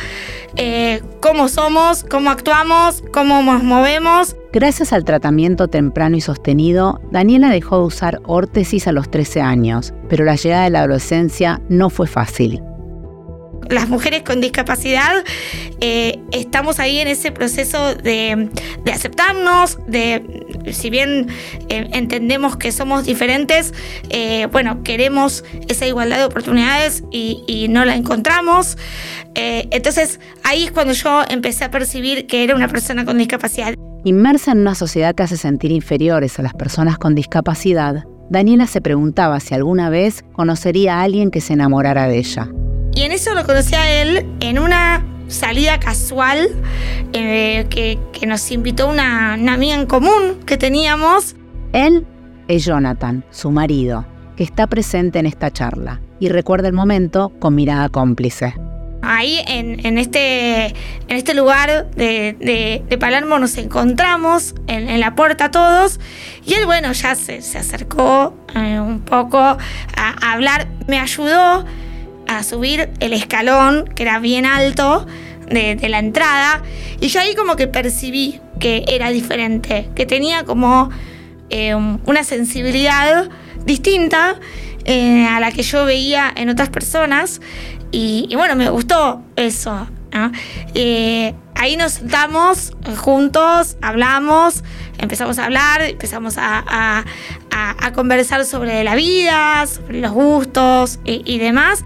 eh, 0.56 1.02
cómo 1.20 1.48
somos, 1.48 2.04
cómo 2.04 2.30
actuamos, 2.30 3.02
cómo 3.12 3.42
nos 3.42 3.62
movemos. 3.62 4.36
Gracias 4.52 4.92
al 4.92 5.04
tratamiento 5.04 5.68
temprano 5.68 6.16
y 6.16 6.20
sostenido, 6.20 7.00
Daniela 7.10 7.50
dejó 7.50 7.78
de 7.78 7.84
usar 7.84 8.20
órtesis 8.24 8.86
a 8.88 8.92
los 8.92 9.10
13 9.10 9.40
años, 9.40 9.94
pero 10.08 10.24
la 10.24 10.36
llegada 10.36 10.64
de 10.64 10.70
la 10.70 10.80
adolescencia 10.80 11.60
no 11.68 11.90
fue 11.90 12.06
fácil 12.06 12.62
las 13.68 13.88
mujeres 13.88 14.22
con 14.22 14.40
discapacidad 14.40 15.24
eh, 15.80 16.18
estamos 16.32 16.80
ahí 16.80 16.98
en 16.98 17.08
ese 17.08 17.30
proceso 17.30 17.94
de, 17.94 18.50
aceptarnos, 18.92 19.78
de, 19.86 20.37
si 20.74 20.90
bien 20.90 21.28
eh, 21.68 21.88
entendemos 21.92 22.56
que 22.56 22.72
somos 22.72 23.04
diferentes, 23.04 23.74
eh, 24.10 24.46
bueno, 24.52 24.82
queremos 24.82 25.44
esa 25.68 25.86
igualdad 25.86 26.18
de 26.18 26.24
oportunidades 26.24 27.02
y, 27.10 27.42
y 27.46 27.68
no 27.68 27.84
la 27.84 27.94
encontramos. 27.94 28.76
entonces 29.34 30.18
ahí 30.42 30.64
es 30.64 30.72
cuando 30.72 30.92
yo 30.92 31.22
empecé 31.28 31.64
a 31.64 31.70
percibir 31.70 32.26
que 32.26 32.42
era 32.42 32.54
una 32.54 32.68
persona 32.68 33.04
con 33.04 33.18
discapacidad. 33.18 33.74
Inmersa 34.04 34.52
en 34.52 34.60
una 34.60 34.74
sociedad 34.74 35.14
que 35.14 35.22
hace 35.22 35.36
sentir 35.36 35.70
inferiores 35.70 36.38
a 36.38 36.42
las 36.42 36.54
personas 36.54 36.98
con 36.98 37.14
discapacidad, 37.14 38.04
Daniela 38.30 38.66
se 38.66 38.80
preguntaba 38.80 39.40
si 39.40 39.54
alguna 39.54 39.90
vez 39.90 40.24
conocería 40.32 40.98
a 40.98 41.02
alguien 41.02 41.30
que 41.30 41.40
se 41.40 41.54
enamorara 41.54 42.08
de 42.08 42.18
ella. 42.18 42.48
Y 42.94 43.02
en 43.02 43.12
eso 43.12 43.34
lo 43.34 43.44
conocí 43.44 43.74
a 43.74 44.02
él 44.02 44.26
en 44.40 44.58
una 44.58 45.04
salida 45.28 45.78
casual 45.78 46.48
eh, 47.12 47.66
que, 47.70 47.98
nos 48.26 48.50
invitó 48.50 48.88
una, 48.88 49.34
amiga 49.34 49.74
en 49.74 49.86
común 49.86 50.40
que 50.44 50.56
teníamos. 50.56 51.36
Él 51.72 52.06
es 52.48 52.64
Jonathan, 52.64 53.24
su 53.30 53.50
marido, 53.50 54.04
que 54.36 54.42
está 54.42 54.66
presente 54.66 55.18
en 55.18 55.26
esta 55.26 55.50
charla 55.52 56.00
y 56.18 56.28
recuerda 56.28 56.68
el 56.68 56.74
momento 56.74 57.32
con 57.38 57.54
mirada 57.54 57.88
cómplice. 57.88 58.54
Ahí 59.00 59.40
en, 59.46 59.96
este, 59.96 60.66
en 60.66 61.16
este 61.16 61.32
lugar 61.32 61.88
de, 61.92 62.96
Palermo 62.98 63.38
nos 63.38 63.56
encontramos 63.56 64.54
en, 64.66 64.98
la 64.98 65.14
puerta 65.14 65.50
todos 65.50 66.00
y 66.44 66.54
él, 66.54 66.66
bueno, 66.66 66.92
ya 66.92 67.14
se, 67.14 67.38
acercó 67.38 68.34
eh, 68.56 68.80
un 68.80 69.00
poco 69.00 69.38
a, 69.38 69.58
hablar, 70.32 70.66
me 70.88 70.98
ayudó 70.98 71.64
a 72.28 72.42
subir 72.42 72.90
el 73.00 73.12
escalón, 73.12 73.84
que 73.94 74.04
era 74.04 74.18
bien 74.20 74.46
alto, 74.46 75.06
de, 75.50 75.88
la 75.88 75.98
entrada 75.98 76.62
y 77.00 77.08
yo 77.08 77.20
ahí 77.20 77.34
como 77.34 77.56
que 77.56 77.66
percibí 77.66 78.40
que 78.60 78.84
era 78.88 79.10
diferente, 79.10 79.88
que 79.94 80.06
tenía 80.06 80.44
como 80.44 80.90
eh, 81.50 81.74
una 81.74 82.24
sensibilidad 82.24 83.28
distinta 83.64 84.36
eh, 84.84 85.26
a 85.26 85.40
la 85.40 85.52
que 85.52 85.62
yo 85.62 85.84
veía 85.84 86.32
en 86.34 86.48
otras 86.48 86.68
personas 86.70 87.40
y, 87.90 88.28
bueno, 88.34 88.54
me 88.54 88.68
gustó 88.68 89.22
eso. 89.36 89.88
Eh, 90.74 91.34
ahí 91.54 91.76
nos 91.76 91.92
sentamos 91.92 92.72
juntos, 92.98 93.76
hablamos, 93.80 94.62
empezamos 94.98 95.38
a 95.38 95.46
hablar, 95.46 95.82
empezamos 95.82 96.34
a, 96.38 97.04
conversar 97.94 98.44
sobre 98.44 98.84
la 98.84 98.94
vida, 98.94 99.66
sobre 99.66 100.00
los 100.00 100.12
gustos 100.12 101.00
y, 101.04 101.38
demás. 101.38 101.84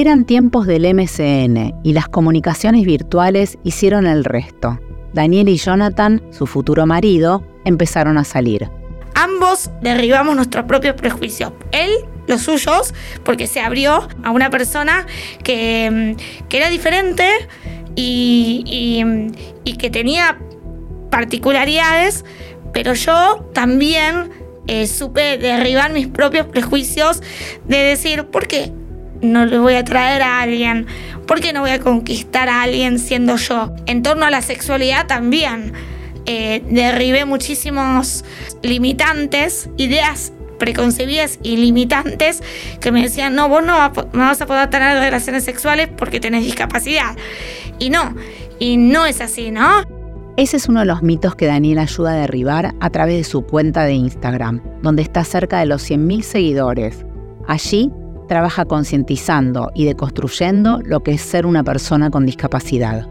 Eran 0.00 0.26
tiempos 0.26 0.68
del 0.68 0.84
MCN 0.94 1.80
y 1.82 1.92
las 1.92 2.06
comunicaciones 2.06 2.84
virtuales 2.84 3.58
hicieron 3.64 4.06
el 4.06 4.22
resto. 4.22 4.78
Daniel 5.12 5.48
y 5.48 5.56
Jonathan, 5.56 6.22
su 6.30 6.46
futuro 6.46 6.86
marido, 6.86 7.42
empezaron 7.64 8.16
a 8.16 8.22
salir. 8.22 8.70
Ambos 9.16 9.72
derribamos 9.82 10.36
nuestros 10.36 10.66
propios 10.66 10.94
prejuicios. 10.94 11.52
Él 11.72 11.90
los 12.28 12.42
suyos, 12.42 12.94
porque 13.24 13.48
se 13.48 13.58
abrió 13.58 14.06
a 14.22 14.30
una 14.30 14.50
persona 14.50 15.04
que, 15.42 16.14
mm, 16.16 16.54
era 16.54 16.70
diferente 16.70 17.26
y, 17.96 19.32
que 19.80 19.90
tenía 19.90 20.38
particularidades, 21.10 22.24
pero 22.72 22.94
yo 22.94 23.50
también 23.52 24.30
eh, 24.68 24.86
supe 24.86 25.38
derribar 25.38 25.92
mis 25.92 26.06
propios 26.06 26.46
prejuicios 26.46 27.20
de 27.66 27.78
decir, 27.78 28.26
¿por 28.26 28.46
qué 28.46 28.72
no 29.22 29.46
le 29.46 29.58
voy 29.58 29.74
a 29.74 29.84
traer 29.84 30.22
a 30.22 30.40
alguien? 30.40 30.86
¿Por 31.26 31.40
qué 31.40 31.52
no 31.52 31.60
voy 31.60 31.70
a 31.70 31.80
conquistar 31.80 32.48
a 32.48 32.62
alguien 32.62 32.98
siendo 32.98 33.36
yo? 33.36 33.74
En 33.86 34.02
torno 34.02 34.24
a 34.24 34.30
la 34.30 34.42
sexualidad 34.42 35.06
también. 35.06 35.72
Eh, 36.26 36.62
derribé 36.68 37.24
muchísimos 37.24 38.24
limitantes, 38.62 39.70
ideas 39.78 40.32
preconcebidas 40.58 41.38
y 41.42 41.56
limitantes 41.56 42.42
que 42.80 42.92
me 42.92 43.02
decían, 43.02 43.34
no, 43.34 43.48
vos 43.48 43.64
no, 43.64 43.74
vas 44.12 44.40
a 44.42 44.46
poder 44.46 44.68
tener 44.68 44.98
relaciones 44.98 45.44
sexuales 45.44 45.88
porque 45.96 46.20
tenés 46.20 46.44
discapacidad. 46.44 47.16
Y 47.78 47.90
no, 47.90 48.14
y 48.58 48.76
no 48.76 49.06
es 49.06 49.20
así, 49.20 49.50
¿no? 49.50 49.84
Ese 50.36 50.56
es 50.56 50.68
uno 50.68 50.80
de 50.80 50.86
los 50.86 51.02
mitos 51.02 51.34
que 51.34 51.46
Daniel 51.46 51.78
ayuda 51.78 52.12
a 52.12 52.16
derribar 52.16 52.74
a 52.78 52.90
través 52.90 53.16
de 53.16 53.24
su 53.24 53.42
cuenta 53.42 53.84
de 53.84 53.94
Instagram, 53.94 54.62
donde 54.82 55.02
está 55.02 55.24
cerca 55.24 55.58
de 55.58 55.66
los 55.66 55.88
100.000 55.88 56.22
seguidores. 56.22 57.04
Allí 57.46 57.90
trabaja 58.28 58.64
concientizando 58.66 59.72
y 59.74 59.84
deconstruyendo 59.84 60.80
lo 60.84 61.00
que 61.00 61.12
es 61.12 61.22
ser 61.22 61.46
una 61.46 61.64
persona 61.64 62.10
con 62.10 62.26
discapacidad. 62.26 63.08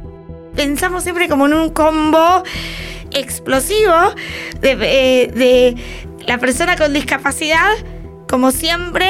Pensamos 0.55 1.03
siempre 1.03 1.27
como 1.27 1.47
en 1.47 1.53
un 1.53 1.69
combo 1.69 2.43
explosivo 3.11 3.93
de, 4.61 4.71
eh, 4.71 5.27
de 5.27 5.75
la 6.25 6.37
persona 6.37 6.75
con 6.77 6.93
discapacidad, 6.93 7.73
como 8.29 8.51
siempre, 8.51 9.09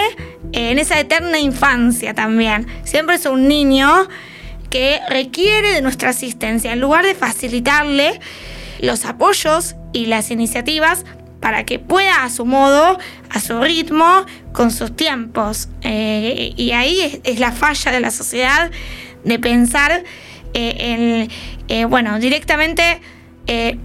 en 0.52 0.80
esa 0.80 1.00
eterna 1.00 1.40
infancia 1.40 2.14
también. 2.14 2.68
Siempre 2.84 3.16
es 3.16 3.26
un 3.26 3.48
niño 3.48 4.08
que 4.70 5.00
requiere 5.10 5.74
de 5.74 5.82
nuestra 5.82 6.10
asistencia. 6.10 6.74
En 6.74 6.80
lugar 6.80 7.06
de 7.06 7.16
facilitarle 7.16 8.20
los 8.80 9.06
apoyos 9.06 9.76
y 9.94 10.06
las 10.06 10.32
iniciativas 10.32 11.06
para 11.40 11.66
que 11.66 11.80
pueda 11.80 12.24
a 12.24 12.30
su 12.30 12.46
modo, 12.46 12.98
a 13.30 13.40
su 13.40 13.62
ritmo, 13.62 14.26
con 14.54 14.72
sus 14.72 14.96
tiempos. 14.96 15.70
Eh, 15.82 16.54
y 16.56 16.72
ahí 16.72 17.20
es, 17.24 17.40
la 17.40 17.52
falla 17.52 17.92
de 17.92 18.00
la 18.00 18.12
sociedad 18.12 18.72
de 19.24 19.40
pensar 19.40 20.04
eh, 20.54 20.76
en, 20.80 21.30
eh, 21.68 21.86
bueno, 21.86 22.20
directamente 22.20 23.02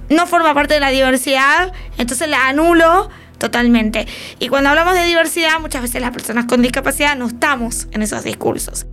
no 0.09 0.27
forma 0.27 0.55
parte 0.55 0.75
de 0.75 0.81
la 0.81 0.91
diversidad, 0.91 1.73
entonces 1.97 2.29
la 2.29 2.49
anulo 2.49 3.09
totalmente. 3.39 4.09
Y 4.41 4.49
cuando 4.49 4.71
hablamos 4.71 4.95
de 4.95 5.05
diversidad, 5.05 5.61
muchas 5.61 5.83
veces 5.83 6.01
las 6.01 6.11
personas 6.11 6.47
con 6.47 6.63
discapacidad 6.63 7.17
no 7.17 7.29
estamos 7.29 7.87
en 7.93 8.03
esos 8.03 8.25
discursos. 8.25 8.87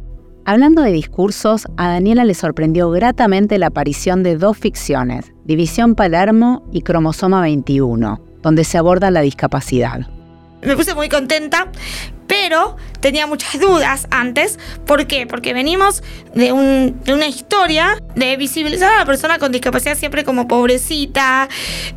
Hablando 0.46 0.82
de 0.82 0.92
discursos, 0.92 1.68
a 1.78 1.90
Daniela 1.90 2.24
le 2.24 2.34
sorprendió 2.34 2.90
gratamente 2.92 3.58
la 3.58 3.68
aparición 3.68 4.22
de 4.22 4.38
dos 4.38 4.58
ficciones, 4.58 5.32
División 5.44 5.96
Palermo 5.96 6.68
y 6.72 6.82
Cromosoma 6.82 7.42
21, 7.42 8.29
donde 8.42 8.64
se 8.64 8.78
aborda 8.78 9.12
la 9.12 9.22
discapacidad. 9.22 10.08
Me 10.62 10.76
puse 10.76 10.94
muy 10.94 11.08
contenta, 11.08 11.68
pero 12.28 12.76
tenía 13.00 13.28
muchas 13.28 13.60
dudas 13.60 14.08
antes. 14.12 14.60
¿Por 14.86 15.08
qué? 15.08 15.26
Porque 15.26 15.54
venimos 15.54 16.04
de, 16.36 16.52
una 16.52 17.28
historia 17.28 17.98
de 18.16 18.36
visibilizar 18.36 18.94
a 18.94 19.00
la 19.00 19.06
persona 19.06 19.40
con 19.40 19.52
discapacidad 19.52 19.98
siempre 19.98 20.26
como 20.26 20.48
pobrecita, 20.48 21.48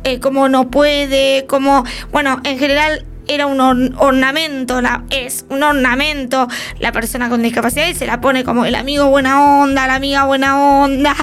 eh, 0.03 0.19
como 0.19 0.47
no 0.47 0.71
puede, 0.71 1.45
como, 1.45 1.83
bueno, 2.11 2.39
en 2.45 2.57
general 2.57 3.05
era 3.27 3.45
un 3.45 3.59
ornamento, 3.97 4.81
es 5.09 5.45
un 5.49 5.63
ornamento 5.63 6.47
la 6.79 6.91
persona 6.91 7.29
con 7.29 7.41
discapacidad 7.41 7.87
y 7.87 7.93
se 7.93 8.05
la 8.05 8.21
pone 8.21 8.43
como 8.43 8.65
el 8.65 8.75
amigo 8.75 9.07
buena 9.07 9.61
onda, 9.61 9.87
la 9.87 9.95
amiga 9.95 10.25
buena 10.25 10.83
onda. 10.83 11.15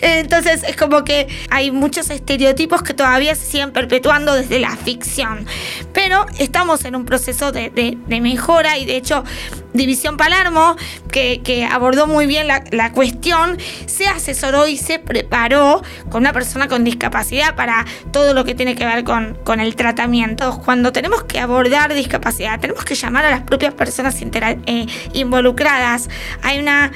Entonces 0.00 0.62
es 0.62 0.76
como 0.76 1.04
que 1.04 1.28
hay 1.50 1.70
muchos 1.70 2.10
estereotipos 2.10 2.82
que 2.82 2.94
todavía 2.94 3.34
se 3.34 3.46
siguen 3.46 3.72
perpetuando 3.72 4.34
desde 4.34 4.58
la 4.58 4.76
ficción. 4.76 5.46
Pero 5.92 6.26
estamos 6.38 6.84
en 6.84 6.96
un 6.96 7.04
proceso 7.04 7.52
de, 7.52 7.98
mejora 8.08 8.78
y 8.78 8.84
de 8.84 8.96
hecho 8.96 9.24
División 9.72 10.16
Palermo, 10.16 10.76
que, 11.10 11.68
abordó 11.70 12.06
muy 12.06 12.26
bien 12.26 12.46
la, 12.46 12.92
cuestión, 12.92 13.58
se 13.86 14.06
asesoró 14.06 14.66
y 14.68 14.76
se 14.76 14.98
preparó 14.98 15.82
con 16.10 16.22
una 16.22 16.32
persona 16.32 16.68
con 16.68 16.84
discapacidad 16.84 17.54
para 17.54 17.84
todo 18.12 18.34
lo 18.34 18.44
que 18.44 18.54
tiene 18.54 18.74
que 18.74 18.86
ver 18.86 19.04
con, 19.04 19.60
el 19.60 19.76
tratamiento. 19.76 20.60
Cuando 20.64 20.92
tenemos 20.92 21.24
que 21.24 21.40
abordar 21.40 21.94
discapacidad, 21.94 22.60
tenemos 22.60 22.84
que 22.84 22.94
llamar 22.94 23.24
a 23.24 23.30
las 23.30 23.42
propias 23.42 23.74
personas 23.74 24.16
eh, 24.20 24.86
involucradas. 25.12 26.08
Hay 26.42 26.58
una 26.58 26.92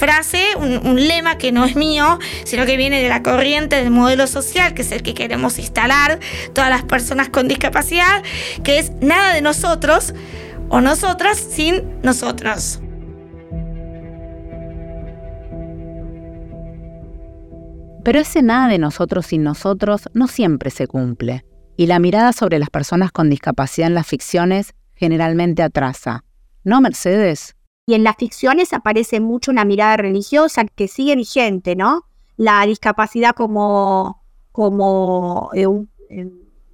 frase, 0.00 0.42
un, 0.56 0.96
lema 1.06 1.36
que 1.36 1.52
no 1.52 1.64
es 1.66 1.76
mío, 1.76 2.18
sino 2.44 2.64
que 2.64 2.78
viene 2.78 3.02
de 3.02 3.08
la 3.10 3.22
corriente 3.22 3.76
del 3.76 3.90
modelo 3.90 4.26
social, 4.26 4.72
que 4.72 4.80
es 4.82 4.92
el 4.92 5.02
que 5.02 5.12
queremos 5.12 5.58
instalar 5.58 6.18
todas 6.54 6.70
las 6.70 6.82
personas 6.84 7.28
con 7.28 7.48
discapacidad, 7.48 8.22
que 8.64 8.78
es 8.78 8.92
nada 9.00 9.34
de 9.34 9.42
nosotros 9.42 10.14
o 10.70 10.80
nosotras 10.80 11.36
sin 11.36 12.00
nosotros. 12.02 12.80
Pero 18.02 18.18
ese 18.18 18.40
nada 18.40 18.68
de 18.68 18.78
nosotros 18.78 19.26
sin 19.26 19.42
nosotros 19.42 20.08
no 20.14 20.26
siempre 20.26 20.70
se 20.70 20.86
cumple 20.86 21.44
y 21.76 21.86
la 21.86 21.98
mirada 21.98 22.32
sobre 22.32 22.58
las 22.58 22.70
personas 22.70 23.12
con 23.12 23.28
discapacidad 23.28 23.88
en 23.88 23.94
las 23.94 24.06
ficciones 24.06 24.74
generalmente 24.94 25.62
atrasa. 25.62 26.24
¿No, 26.64 26.80
Mercedes? 26.80 27.56
Y 27.86 27.94
en 27.94 28.04
las 28.04 28.16
ficciones 28.16 28.72
aparece 28.72 29.18
mucho 29.18 29.50
una 29.50 29.64
mirada 29.64 29.96
religiosa 29.96 30.64
que 30.64 30.88
sigue 30.88 31.16
vigente, 31.16 31.76
¿no? 31.76 32.04
La 32.36 32.64
discapacidad 32.64 33.34
como, 33.34 34.22
como 34.52 35.50
eh, 35.54 35.66
eh, 36.10 36.30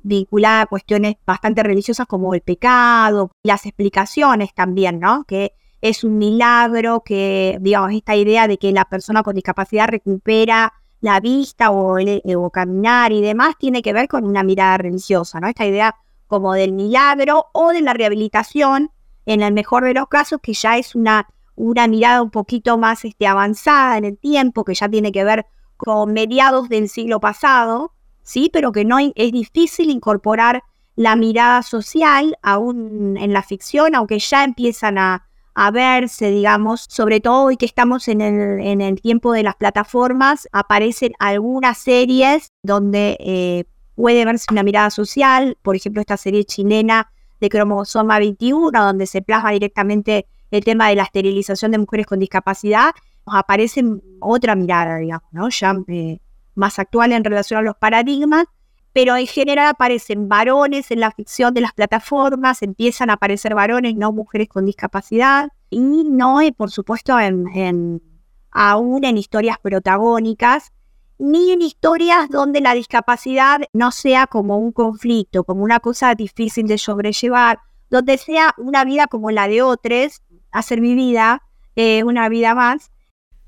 vinculada 0.07 0.63
a 0.63 0.67
cuestiones 0.67 1.17
bastante 1.27 1.63
religiosas 1.63 2.07
como 2.07 2.33
el 2.35 2.41
pecado, 2.41 3.31
las 3.43 3.67
explicaciones 3.67 4.55
también, 4.55 5.01
¿no? 5.01 5.25
Que 5.25 5.53
es 5.81 6.05
un 6.05 6.19
milagro, 6.19 7.03
que, 7.05 7.59
digamos, 7.61 7.93
esta 7.93 8.17
idea 8.17 8.49
de 8.49 8.57
que 8.59 8.73
la 8.73 8.85
persona 8.85 9.23
con 9.23 9.35
discapacidad 9.35 9.89
recupera 9.89 10.73
la 11.01 11.21
vista 11.21 11.71
o, 11.71 11.99
o 11.99 12.51
caminar 12.51 13.13
y 13.13 13.21
demás 13.21 13.57
tiene 13.59 13.83
que 13.83 13.93
ver 13.93 14.09
con 14.09 14.25
una 14.25 14.43
mirada 14.43 14.79
religiosa, 14.79 15.41
¿no? 15.41 15.49
Esta 15.49 15.67
idea 15.67 15.97
como 16.27 16.55
del 16.55 16.73
milagro 16.73 17.47
o 17.53 17.71
de 17.73 17.83
la 17.83 17.93
rehabilitación, 17.93 18.91
en 19.27 19.43
el 19.43 19.53
mejor 19.53 19.85
de 19.85 19.95
los 19.95 20.07
casos, 20.07 20.41
que 20.41 20.55
ya 20.55 20.79
es 20.79 20.95
una, 20.95 21.29
una 21.57 21.89
mirada 21.89 22.23
un 22.23 22.31
poquito 22.31 22.79
más 22.79 23.05
este, 23.05 23.27
avanzada 23.27 23.99
en 23.99 24.05
el 24.05 24.19
tiempo, 24.19 24.65
que 24.65 24.75
ya 24.75 24.89
tiene 24.89 25.11
que 25.11 25.25
ver 25.25 25.47
con 25.77 26.13
mediados 26.13 26.69
del 26.69 26.89
siglo 26.89 27.21
pasado, 27.21 27.93
¿sí? 28.27 28.51
Pero 28.53 28.73
que 28.73 28.85
no 28.85 28.99
es 28.99 29.33
difícil 29.33 29.89
incorporar 29.89 30.63
la 30.97 31.15
mirada 31.15 31.63
social 31.63 32.37
aún 32.43 33.17
en 33.19 33.33
la 33.33 33.43
ficción, 33.43 33.95
aunque 33.95 34.19
ya 34.19 34.45
empiezan 34.45 34.99
a, 34.99 35.27
a 35.55 35.71
verse, 35.71 36.31
digamos, 36.31 36.87
sobre 36.89 37.21
todo 37.21 37.45
hoy 37.45 37.57
que 37.57 37.67
estamos 37.67 38.09
en 38.09 38.21
el, 38.21 38.61
en 38.61 38.81
el 38.81 39.01
tiempo 39.01 39.33
de 39.33 39.43
las 39.43 39.55
plataformas, 39.57 40.49
aparecen 40.53 41.13
algunas 41.19 41.79
series 41.79 42.53
donde 42.63 43.17
eh, 43.21 43.65
puede 43.95 44.25
verse 44.25 44.47
una 44.51 44.63
mirada 44.63 44.91
social, 44.91 45.57
por 45.63 45.77
ejemplo, 45.77 46.01
esta 46.01 46.17
serie 46.17 46.45
chilena 46.45 47.11
de 47.41 47.49
cromosoma 47.49 48.19
21, 48.19 48.71
donde 48.73 49.07
se 49.07 49.23
plasma 49.23 49.53
directamente 49.53 50.27
el 50.51 50.65
tema 50.65 50.89
de 50.89 50.97
la 50.97 51.05
esterilización 51.05 51.71
de 51.71 51.79
mujeres 51.79 52.07
con 52.07 52.19
discapacidad, 52.19 52.91
aparece 53.27 53.85
otra 54.21 54.55
mirada, 54.55 54.97
digamos, 54.99 55.29
¿no? 55.33 55.49
ya 55.49 55.77
eh, 55.89 56.19
más 56.57 56.79
actual 56.79 57.13
en 57.13 57.25
relación 57.25 57.61
a 57.61 57.63
los 57.63 57.77
paradigmas, 57.77 58.47
pero 58.93 59.15
en 59.17 59.27
general 59.27 59.69
aparecen 59.69 60.29
varones 60.29 60.91
en 60.91 61.01
la 61.01 61.11
ficción 61.11 61.53
de 61.53 61.61
las 61.61 61.75
plataformas, 61.75 62.63
empiezan 62.63 63.11
a 63.11 63.15
aparecer 63.15 63.55
varones, 63.55 63.95
no 63.95 64.11
mujeres 64.11 64.49
con 64.49 64.65
discapacidad, 64.65 65.51
y 65.69 66.05
no, 66.05 66.41
eh, 66.41 66.53
por 66.53 66.71
supuesto, 66.71 67.21
en, 67.21 68.03
aún 68.51 69.05
en 69.05 69.19
historias 69.19 69.59
protagónicas, 69.59 70.73
ni 71.19 71.53
en 71.53 71.63
historias 71.63 72.29
donde 72.31 72.61
la 72.61 72.75
discapacidad 72.75 73.61
no 73.73 73.91
sea 73.91 74.27
como 74.27 74.59
un 74.59 74.73
conflicto, 74.73 75.45
como 75.45 75.63
una 75.63 75.81
cosa 75.81 76.15
difícil 76.15 76.67
de 76.67 76.79
sobrellevar, 76.79 77.59
donde 77.91 78.19
sea 78.19 78.55
una 78.57 78.85
vida 78.85 79.07
como 79.07 79.31
la 79.31 79.49
de 79.49 79.63
otros, 79.63 80.23
a 80.53 80.63
ser 80.63 80.81
vivida, 80.81 81.43
eh, 81.75 82.03
una 82.03 82.29
vida 82.29 82.55
más. 82.55 82.91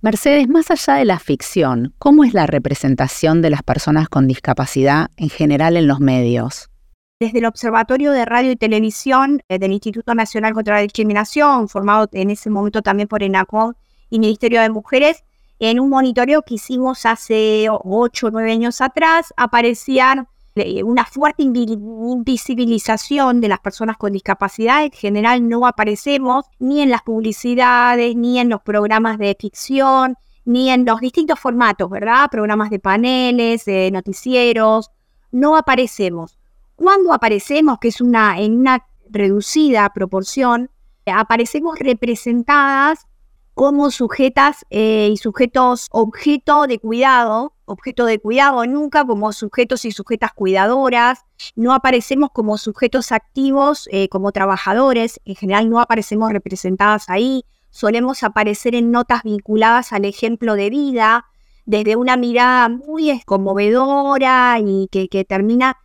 Mercedes, 0.00 0.48
más 0.48 0.70
allá 0.70 0.94
de 0.94 1.04
la 1.04 1.18
ficción, 1.18 1.92
¿cómo 1.98 2.22
es 2.22 2.32
la 2.32 2.46
representación 2.46 3.42
de 3.42 3.50
las 3.50 3.64
personas 3.64 4.08
con 4.08 4.28
discapacidad 4.28 5.08
en 5.16 5.28
general 5.28 5.76
en 5.76 5.88
los 5.88 5.98
medios? 5.98 6.70
Desde 7.18 7.40
el 7.40 7.46
Observatorio 7.46 8.12
de 8.12 8.24
Radio 8.24 8.52
y 8.52 8.56
Televisión 8.56 9.42
eh, 9.48 9.58
del 9.58 9.72
Instituto 9.72 10.14
Nacional 10.14 10.54
contra 10.54 10.76
la 10.76 10.82
Discriminación, 10.82 11.68
formado 11.68 12.08
en 12.12 12.30
ese 12.30 12.48
momento 12.48 12.80
también 12.80 13.08
por 13.08 13.24
ENACOM 13.24 13.74
y 14.08 14.20
Ministerio 14.20 14.61
de 14.61 14.70
Mujeres, 14.70 15.24
en 15.58 15.80
un 15.80 15.90
monitoreo 15.90 16.42
que 16.42 16.54
hicimos 16.54 17.04
hace 17.04 17.66
ocho 17.68 18.28
o 18.28 18.30
nueve 18.30 18.52
años 18.52 18.80
atrás, 18.80 19.34
aparecían 19.37 20.28
una 20.85 21.05
fuerte 21.05 21.42
invisibilización 21.42 23.40
de 23.40 23.49
las 23.49 23.61
personas 23.61 23.97
con 23.97 24.12
discapacidad. 24.12 24.85
En 24.85 24.92
general 24.92 25.49
no 25.49 25.66
aparecemos 25.66 26.44
ni 26.59 26.81
en 26.83 26.90
las 26.90 27.03
publicidades, 27.03 28.14
ni 28.16 28.38
en 28.38 28.49
los 28.49 28.62
programas 28.62 29.18
de 29.18 29.37
ficción, 29.38 30.16
ni 30.44 30.71
en 30.71 30.85
los 30.85 31.01
distintos 31.01 31.38
formatos, 31.38 31.90
¿verdad? 31.90 32.31
Programas 32.31 32.71
de 32.71 32.79
paneles, 32.79 33.64
de 33.64 33.90
noticieros, 33.90 34.90
no 35.31 35.57
aparecemos. 35.57 36.38
Cuando 36.75 37.12
aparecemos, 37.12 37.79
que 37.79 37.88
es 37.88 38.01
una, 38.01 38.40
en 38.40 38.59
una 38.61 38.87
reducida 39.11 39.90
proporción, 39.90 40.71
aparecemos 41.07 41.79
representadas 41.79 43.07
como 43.55 43.90
sujetas 43.90 44.64
eh, 44.71 45.11
y 45.12 45.16
sujetos 45.16 45.88
objeto 45.90 46.66
de 46.66 46.79
cuidado, 46.79 47.55
objeto 47.68 48.07
de 48.07 48.18
cuidado 48.18 48.64
nunca 48.66 49.04
como 49.04 49.33
sujetos 49.33 49.85
y 49.85 49.92
sujetas 49.92 50.33
cuidadoras, 50.33 51.24
no 51.54 51.72
aparecemos 51.72 52.31
como 52.33 52.59
sujetos 52.59 53.12
activos, 53.12 53.88
eh, 53.92 54.09
como 54.09 54.33
trabajadores, 54.33 55.20
en 55.24 55.37
general 55.37 55.70
no 55.70 55.81
aparecemos 55.81 56.33
representadas 56.33 57.09
ahí, 57.09 57.44
solemos 57.70 58.22
aparecer 58.22 58.74
en 58.74 58.90
notas 58.90 59.22
vinculadas 59.22 59.92
al 59.92 60.04
ejemplo 60.04 60.54
de 60.54 60.70
vida, 60.70 61.26
desde 61.64 61.96
una 61.96 62.16
mirada 62.16 62.68
muy 62.70 63.20
conmovedora 63.26 64.59
y 64.59 64.88
que, 64.90 65.24
termina 65.24 65.76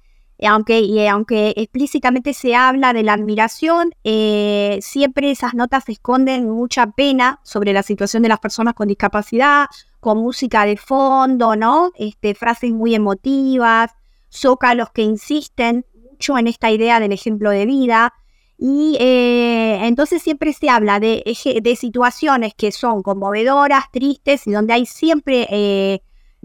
aunque, 0.47 0.79
y 0.79 1.05
aunque 1.07 1.53
explícitamente 1.55 2.33
se 2.33 2.55
habla 2.55 2.93
de 2.93 3.03
la 3.03 3.13
admiración, 3.13 3.91
eh, 4.03 4.79
siempre 4.81 5.31
esas 5.31 5.53
notas 5.53 5.87
esconden 5.87 6.49
mucha 6.49 6.87
pena 6.91 7.39
sobre 7.43 7.73
la 7.73 7.83
situación 7.83 8.23
de 8.23 8.29
las 8.29 8.39
personas 8.39 8.73
con 8.73 8.87
discapacidad, 8.87 9.67
con 10.03 10.19
música 10.19 10.65
de 10.65 10.77
fondo, 10.77 11.55
¿no? 11.55 11.91
Este, 11.95 12.35
frases 12.35 12.71
muy 12.71 12.93
emotivas, 12.93 13.91
zócalos 14.31 14.91
que 14.91 15.01
insisten 15.01 15.85
mucho 16.11 16.37
en 16.37 16.47
esta 16.47 16.69
idea 16.69 16.99
del 16.99 17.11
ejemplo 17.11 17.49
de 17.49 17.65
vida. 17.65 18.13
Y 18.57 18.97
eh, 18.99 19.79
entonces 19.87 20.21
siempre 20.21 20.53
se 20.53 20.69
habla 20.69 20.99
de, 20.99 21.23
de, 21.61 21.75
situaciones 21.75 22.53
que 22.53 22.71
son 22.71 23.01
conmovedoras, 23.01 23.85
tristes 23.91 24.45
y 24.45 24.51
donde 24.51 24.73
hay 24.73 24.85
siempre 24.85 25.47
eh, 25.49 26.01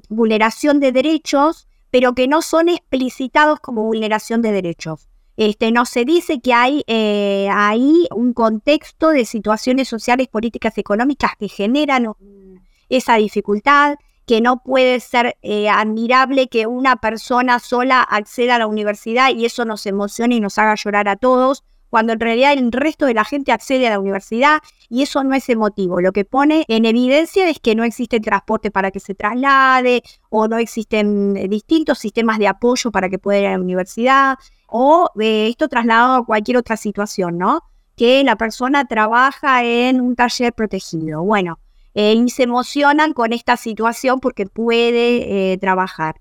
vulneración 0.08 0.80
de 0.80 0.90
derechos 0.92 1.68
pero 1.90 2.14
que 2.14 2.28
no 2.28 2.42
son 2.42 2.68
explicitados 2.68 3.60
como 3.60 3.84
vulneración 3.84 4.42
de 4.42 4.52
derechos. 4.52 5.08
Este, 5.36 5.70
no 5.70 5.84
se 5.86 6.04
dice 6.04 6.40
que 6.40 6.52
hay 6.52 6.82
eh, 6.86 7.48
ahí 7.52 8.08
un 8.14 8.32
contexto 8.32 9.10
de 9.10 9.24
situaciones 9.24 9.88
sociales, 9.88 10.26
políticas, 10.28 10.76
económicas 10.78 11.32
que 11.38 11.48
generan 11.48 12.12
esa 12.88 13.16
dificultad, 13.16 13.96
que 14.26 14.40
no 14.42 14.62
puede 14.62 15.00
ser 15.00 15.36
eh, 15.40 15.70
admirable 15.70 16.48
que 16.48 16.66
una 16.66 16.96
persona 16.96 17.58
sola 17.58 18.02
acceda 18.02 18.56
a 18.56 18.58
la 18.58 18.66
universidad 18.66 19.30
y 19.34 19.46
eso 19.46 19.64
nos 19.64 19.86
emocione 19.86 20.34
y 20.34 20.40
nos 20.40 20.58
haga 20.58 20.74
llorar 20.74 21.08
a 21.08 21.16
todos, 21.16 21.64
cuando 21.88 22.12
en 22.12 22.20
realidad 22.20 22.52
el 22.52 22.70
resto 22.70 23.06
de 23.06 23.14
la 23.14 23.24
gente 23.24 23.52
accede 23.52 23.86
a 23.86 23.90
la 23.90 23.98
universidad 23.98 24.58
y 24.90 25.02
eso 25.02 25.24
no 25.24 25.34
es 25.34 25.48
emotivo. 25.48 26.00
Lo 26.02 26.12
que 26.12 26.26
pone 26.26 26.64
en 26.68 26.84
evidencia 26.84 27.48
es 27.48 27.58
que 27.58 27.74
no 27.74 27.84
existe 27.84 28.20
transporte 28.20 28.70
para 28.70 28.90
que 28.90 29.00
se 29.00 29.14
traslade 29.14 30.02
o 30.28 30.46
no 30.46 30.58
existen 30.58 31.36
eh, 31.36 31.48
distintos 31.48 31.98
sistemas 31.98 32.38
de 32.38 32.48
apoyo 32.48 32.90
para 32.90 33.08
que 33.08 33.18
pueda 33.18 33.40
ir 33.40 33.46
a 33.46 33.52
la 33.52 33.60
universidad 33.60 34.36
o 34.66 35.10
eh, 35.18 35.48
esto 35.48 35.68
trasladado 35.68 36.16
a 36.16 36.26
cualquier 36.26 36.58
otra 36.58 36.76
situación, 36.76 37.38
¿no? 37.38 37.62
Que 37.96 38.22
la 38.22 38.36
persona 38.36 38.84
trabaja 38.84 39.64
en 39.64 40.00
un 40.00 40.14
taller 40.14 40.52
protegido. 40.52 41.22
Bueno, 41.24 41.58
eh, 41.98 42.14
y 42.14 42.30
se 42.30 42.44
emocionan 42.44 43.12
con 43.12 43.32
esta 43.32 43.56
situación 43.56 44.20
porque 44.20 44.46
puede 44.46 45.58
trabajar 45.58 46.20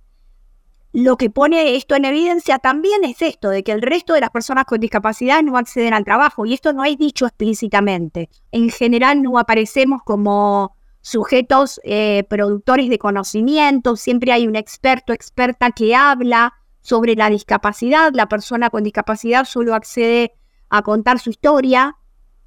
lo 0.94 1.16
que 1.16 1.30
pone 1.30 1.76
esto 1.76 1.96
en 1.96 2.06
evidencia 2.06 2.58
también 2.58 3.04
es 3.04 3.22
esto, 3.22 3.50
de 3.50 3.64
que 3.64 3.72
el 3.72 3.84
resto 3.84 4.14
de 4.14 4.22
las 4.22 4.32
personas 4.32 4.66
con 4.66 4.80
discapacidad 4.80 5.44
no 5.44 5.56
acceden 5.58 5.94
al 5.94 6.04
trabajo, 6.04 6.46
y 6.48 6.56
esto 6.56 6.74
no 6.74 6.82
hay 6.82 6.96
dicho 6.96 7.28
explícitamente. 7.28 8.30
En 8.52 8.72
general 8.72 9.22
no 9.22 9.38
aparecemos 9.38 10.02
como 10.04 10.76
sujetos 11.02 11.80
eh, 11.84 12.26
productores 12.30 12.90
de 12.90 12.98
conocimiento, 12.98 13.96
siempre 13.96 14.32
hay 14.32 14.48
un 14.48 14.56
experto, 14.56 15.14
experta 15.14 15.70
que 15.70 15.94
habla 15.96 16.54
sobre 16.82 17.14
la 17.16 17.30
discapacidad, 17.30 18.12
la 18.14 18.28
persona 18.28 18.72
con 18.72 18.84
discapacidad 18.84 19.46
solo 19.46 19.76
accede 19.76 20.34
a 20.70 20.82
contar 20.82 21.20
su 21.20 21.30
historia 21.30 21.96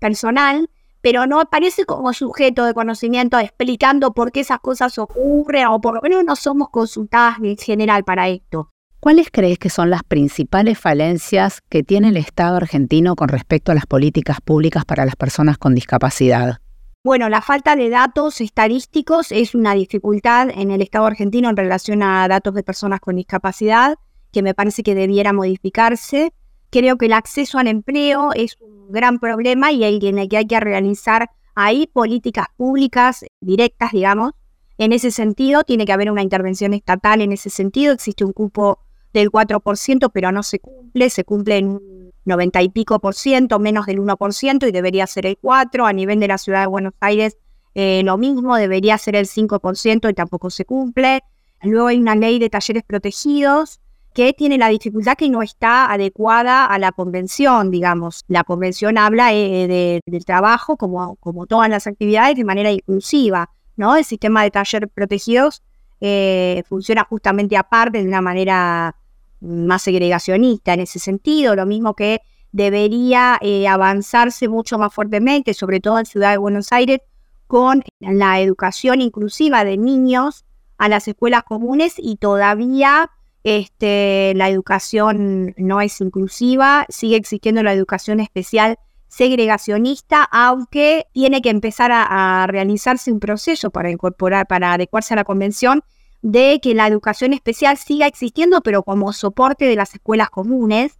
personal, 0.01 0.71
pero 1.03 1.27
no 1.27 1.41
aparece 1.41 1.85
como 1.85 2.13
sujeto 2.13 2.65
de 2.65 2.75
conocimiento 2.75 3.39
explicando 3.39 4.13
por 4.13 4.33
qué 4.33 4.41
esas 4.41 4.61
cosas 4.61 4.99
ocurren 4.99 5.67
o 5.67 5.81
por 5.81 5.95
lo 5.95 6.01
menos 6.01 6.25
no 6.25 6.37
somos 6.37 6.71
consultadas 6.71 7.39
en 7.43 7.57
general 7.57 8.05
para 8.05 8.29
esto. 8.29 8.71
¿Cuáles 9.01 9.29
crees 9.33 9.59
que 9.59 9.71
son 9.71 9.89
las 9.89 10.03
principales 10.03 10.79
falencias 10.79 11.63
que 11.71 11.83
tiene 11.83 12.09
el 12.09 12.19
Estado 12.19 12.59
argentino 12.59 13.17
con 13.17 13.29
respecto 13.29 13.73
a 13.73 13.75
las 13.75 13.87
políticas 13.87 14.43
públicas 14.43 14.85
para 14.85 15.07
las 15.07 15.17
personas 15.17 15.57
con 15.57 15.75
discapacidad? 15.75 16.59
Bueno, 17.03 17.31
la 17.31 17.41
falta 17.41 17.77
de 17.77 17.89
datos 17.89 18.43
estadísticos 18.43 19.33
es 19.33 19.55
una 19.55 19.73
dificultad 19.73 20.51
en 20.51 20.71
el 20.71 20.83
Estado 20.83 21.07
argentino 21.07 21.49
en 21.49 21.57
relación 21.57 22.03
a 22.03 22.29
datos 22.29 22.53
de 22.53 22.63
personas 22.63 23.01
con 23.01 23.17
discapacidad 23.17 23.97
que 24.33 24.43
me 24.43 24.55
parece 24.55 24.83
que 24.83 24.95
debiera 24.95 25.33
modificarse. 25.33 26.33
Creo 26.71 26.97
que 26.97 27.07
el 27.07 27.13
acceso 27.13 27.59
al 27.59 27.67
empleo 27.67 28.31
es 28.35 28.57
un 28.61 28.93
gran 28.93 29.19
problema 29.19 29.73
y 29.73 29.85
en 29.85 30.19
hay 30.19 30.29
que 30.29 30.61
realizar 30.61 31.31
ahí 31.55 31.89
políticas 31.93 32.47
públicas 32.57 33.25
directas, 33.41 33.93
digamos. 33.93 34.33
En 34.79 34.93
ese 34.93 35.11
sentido, 35.11 35.63
tiene 35.65 35.85
que 35.85 35.93
haber 35.93 36.11
una 36.11 36.23
intervención 36.23 36.73
estatal 36.73 37.21
en 37.21 37.33
ese 37.33 37.51
sentido. 37.51 37.93
Existe 37.93 38.25
un 38.25 38.33
cupo 38.33 38.79
del 39.13 39.31
4%, 39.31 40.11
pero 40.13 40.33
no 40.33 40.43
se 40.43 40.59
cumple, 40.59 41.11
se 41.11 41.25
cumple 41.25 41.59
en 41.59 41.69
un 41.69 42.13
90 42.25 42.63
y 42.63 42.69
pico 42.71 42.99
por 43.01 43.15
ciento, 43.15 43.59
menos 43.59 43.87
del 43.87 43.99
1%, 43.99 44.69
y 44.69 44.73
debería 44.73 45.07
ser 45.07 45.27
el 45.27 45.39
4%. 45.39 45.87
A 45.87 45.93
nivel 45.93 46.21
de 46.21 46.29
la 46.29 46.39
ciudad 46.39 46.63
de 46.63 46.67
Buenos 46.69 46.95
Aires, 47.01 47.37
eh, 47.75 48.03
lo 48.05 48.17
mismo, 48.17 48.57
debería 48.57 48.97
ser 48.97 49.17
el 49.17 49.27
5% 49.27 50.09
y 50.09 50.15
tampoco 50.15 50.51
se 50.51 50.65
cumple. 50.65 51.21
Luego 51.63 51.89
hay 51.89 51.99
una 51.99 52.15
ley 52.15 52.39
de 52.39 52.49
talleres 52.49 52.83
protegidos 52.85 53.81
que 54.13 54.33
tiene 54.33 54.59
la 54.59 54.69
dificultad 54.69 55.17
que 55.17 55.31
no 55.31 55.43
está 55.43 55.91
adecuada 55.91 56.67
a 56.67 56.79
la 56.79 56.93
convención, 56.93 57.71
digamos. 57.71 58.25
La 58.29 58.45
convención 58.45 58.99
habla 58.99 59.33
eh, 59.33 60.01
del 60.05 60.25
trabajo 60.25 60.77
como, 60.77 61.17
como 61.17 61.47
todas 61.47 61.69
las 61.69 61.87
actividades 61.87 62.37
de 62.37 62.45
manera 62.45 62.73
inclusiva, 62.73 63.51
¿no? 63.77 63.97
El 63.97 64.05
sistema 64.05 64.43
de 64.43 64.51
talleres 64.51 64.91
protegidos 64.93 65.63
eh, 66.01 66.63
funciona 66.69 67.05
justamente 67.05 67.57
aparte 67.57 68.03
de 68.03 68.09
una 68.09 68.21
manera 68.21 68.97
más 69.41 69.83
segregacionista 69.83 70.75
en 70.75 70.81
ese 70.81 70.99
sentido, 70.99 71.55
lo 71.55 71.67
mismo 71.67 71.95
que 71.95 72.21
debería 72.53 73.39
eh, 73.41 73.69
avanzarse 73.69 74.49
mucho 74.49 74.77
más 74.77 74.93
fuertemente, 74.93 75.55
sobre 75.55 75.81
todo 75.81 75.99
en 75.99 76.07
Ciudad 76.07 76.33
de 76.33 76.39
Buenos 76.39 76.73
Aires, 76.73 77.01
con 77.47 77.83
la 78.01 78.41
educación 78.41 79.01
inclusiva 79.01 79.65
de 79.65 79.77
niños 79.77 80.45
a 80.79 80.89
las 80.89 81.07
escuelas 81.09 81.43
comunes 81.45 81.95
y 81.99 82.17
todavía 82.17 83.11
este, 83.43 84.33
la 84.37 84.49
educación 84.49 85.55
no 85.57 85.81
es 85.81 86.01
inclusiva, 86.01 86.87
sigue 86.89 87.17
existiendo 87.17 87.63
la 87.63 87.73
educación 87.73 88.21
especial 88.21 88.79
segregacionista, 89.09 90.23
aunque 90.31 91.07
tiene 91.13 91.43
que 91.43 91.51
empezar 91.51 91.91
a, 91.93 92.47
realizarse 92.47 93.11
un 93.11 93.19
proceso 93.19 93.71
para 93.71 93.91
incorporar, 93.91 94.47
para 94.47 94.73
adecuarse 94.73 95.15
a 95.15 95.17
la 95.17 95.25
convención, 95.25 95.83
de 96.23 96.61
que 96.63 96.75
la 96.75 96.87
educación 96.87 97.33
especial 97.33 97.77
siga 97.77 98.07
existiendo, 98.07 98.61
pero 98.61 98.83
como 98.83 99.13
soporte 99.13 99.65
de 99.65 99.75
las 99.75 99.95
escuelas 99.95 100.31
comunes. 100.31 100.99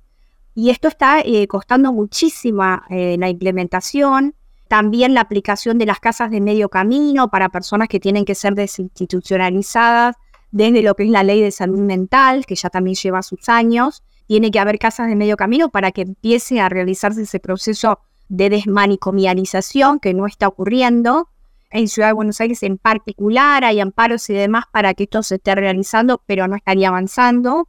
Y 0.55 0.71
esto 0.71 0.89
está 0.89 1.21
eh, 1.21 1.47
costando 1.47 1.93
muchísima 1.93 2.85
eh, 2.89 3.17
la 3.19 3.29
implementación. 3.29 4.35
También 4.67 5.15
la 5.15 5.21
aplicación 5.21 5.79
de 5.79 5.87
las 5.87 6.01
casas 6.01 6.31
de 6.31 6.41
medio 6.41 6.69
camino 6.69 7.29
para 7.29 7.51
personas 7.51 7.89
que 7.89 8.01
tienen 8.01 8.25
que 8.25 8.35
ser 8.35 8.55
desinstitucionalizadas 8.55 10.17
desde 10.51 10.83
lo 10.83 10.95
que 10.95 11.05
es 11.05 11.11
la 11.11 11.23
ley 11.23 11.41
de 11.41 11.51
salud 11.51 11.79
mental, 11.79 12.47
que 12.47 12.55
ya 12.55 12.71
también 12.71 12.97
lleva 12.97 13.23
sus 13.23 13.49
años. 13.49 14.03
Tiene 14.27 14.51
que 14.51 14.59
haber 14.59 14.79
casas 14.79 15.09
de 15.09 15.17
medio 15.17 15.37
camino 15.37 15.71
para 15.71 15.93
que 15.93 16.03
empiece 16.03 16.61
a 16.61 16.69
realizarse 16.69 17.23
ese 17.23 17.41
proceso 17.41 17.99
de 18.29 18.49
desmanicomialización 18.49 20.01
que 20.01 20.15
no 20.15 20.27
está 20.27 20.49
ocurriendo. 20.49 21.29
En 21.71 21.89
Ciudad 21.89 22.09
de 22.09 22.15
Buenos 22.15 22.41
Aires 22.41 22.63
en 22.63 22.79
particular 22.79 23.65
hay 23.65 23.81
amparos 23.81 24.29
y 24.31 24.35
demás 24.35 24.65
para 24.73 24.95
que 24.95 25.05
esto 25.05 25.23
se 25.23 25.37
esté 25.37 25.55
realizando, 25.55 26.23
pero 26.27 26.49
no 26.49 26.57
estaría 26.57 26.89
avanzando. 26.89 27.69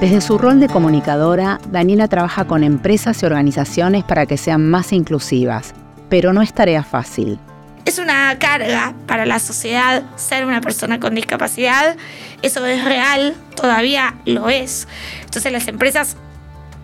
Desde 0.00 0.20
su 0.20 0.36
rol 0.36 0.60
de 0.60 0.68
comunicadora, 0.68 1.60
Daniela 1.70 2.08
trabaja 2.08 2.46
con 2.46 2.62
empresas 2.62 3.22
y 3.22 3.26
organizaciones 3.26 4.04
para 4.04 4.26
que 4.26 4.36
sean 4.36 4.68
más 4.68 4.92
inclusivas, 4.92 5.74
pero 6.08 6.32
no 6.32 6.42
es 6.42 6.52
tarea 6.52 6.82
fácil. 6.82 7.38
Es 7.84 7.98
una 7.98 8.38
carga 8.38 8.94
para 9.06 9.26
la 9.26 9.38
sociedad 9.38 10.02
ser 10.16 10.46
una 10.46 10.60
persona 10.60 11.00
con 11.00 11.14
discapacidad. 11.14 11.96
Eso 12.40 12.64
es 12.64 12.84
real, 12.84 13.34
todavía 13.56 14.14
lo 14.24 14.48
es. 14.48 14.88
Entonces 15.24 15.52
las 15.52 15.68
empresas 15.68 16.16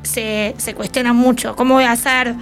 se, 0.02 0.54
cuestionan 0.76 1.16
mucho. 1.16 1.56
¿Cómo 1.56 1.74
voy 1.74 1.84
a 1.84 1.92
hacer? 1.92 2.34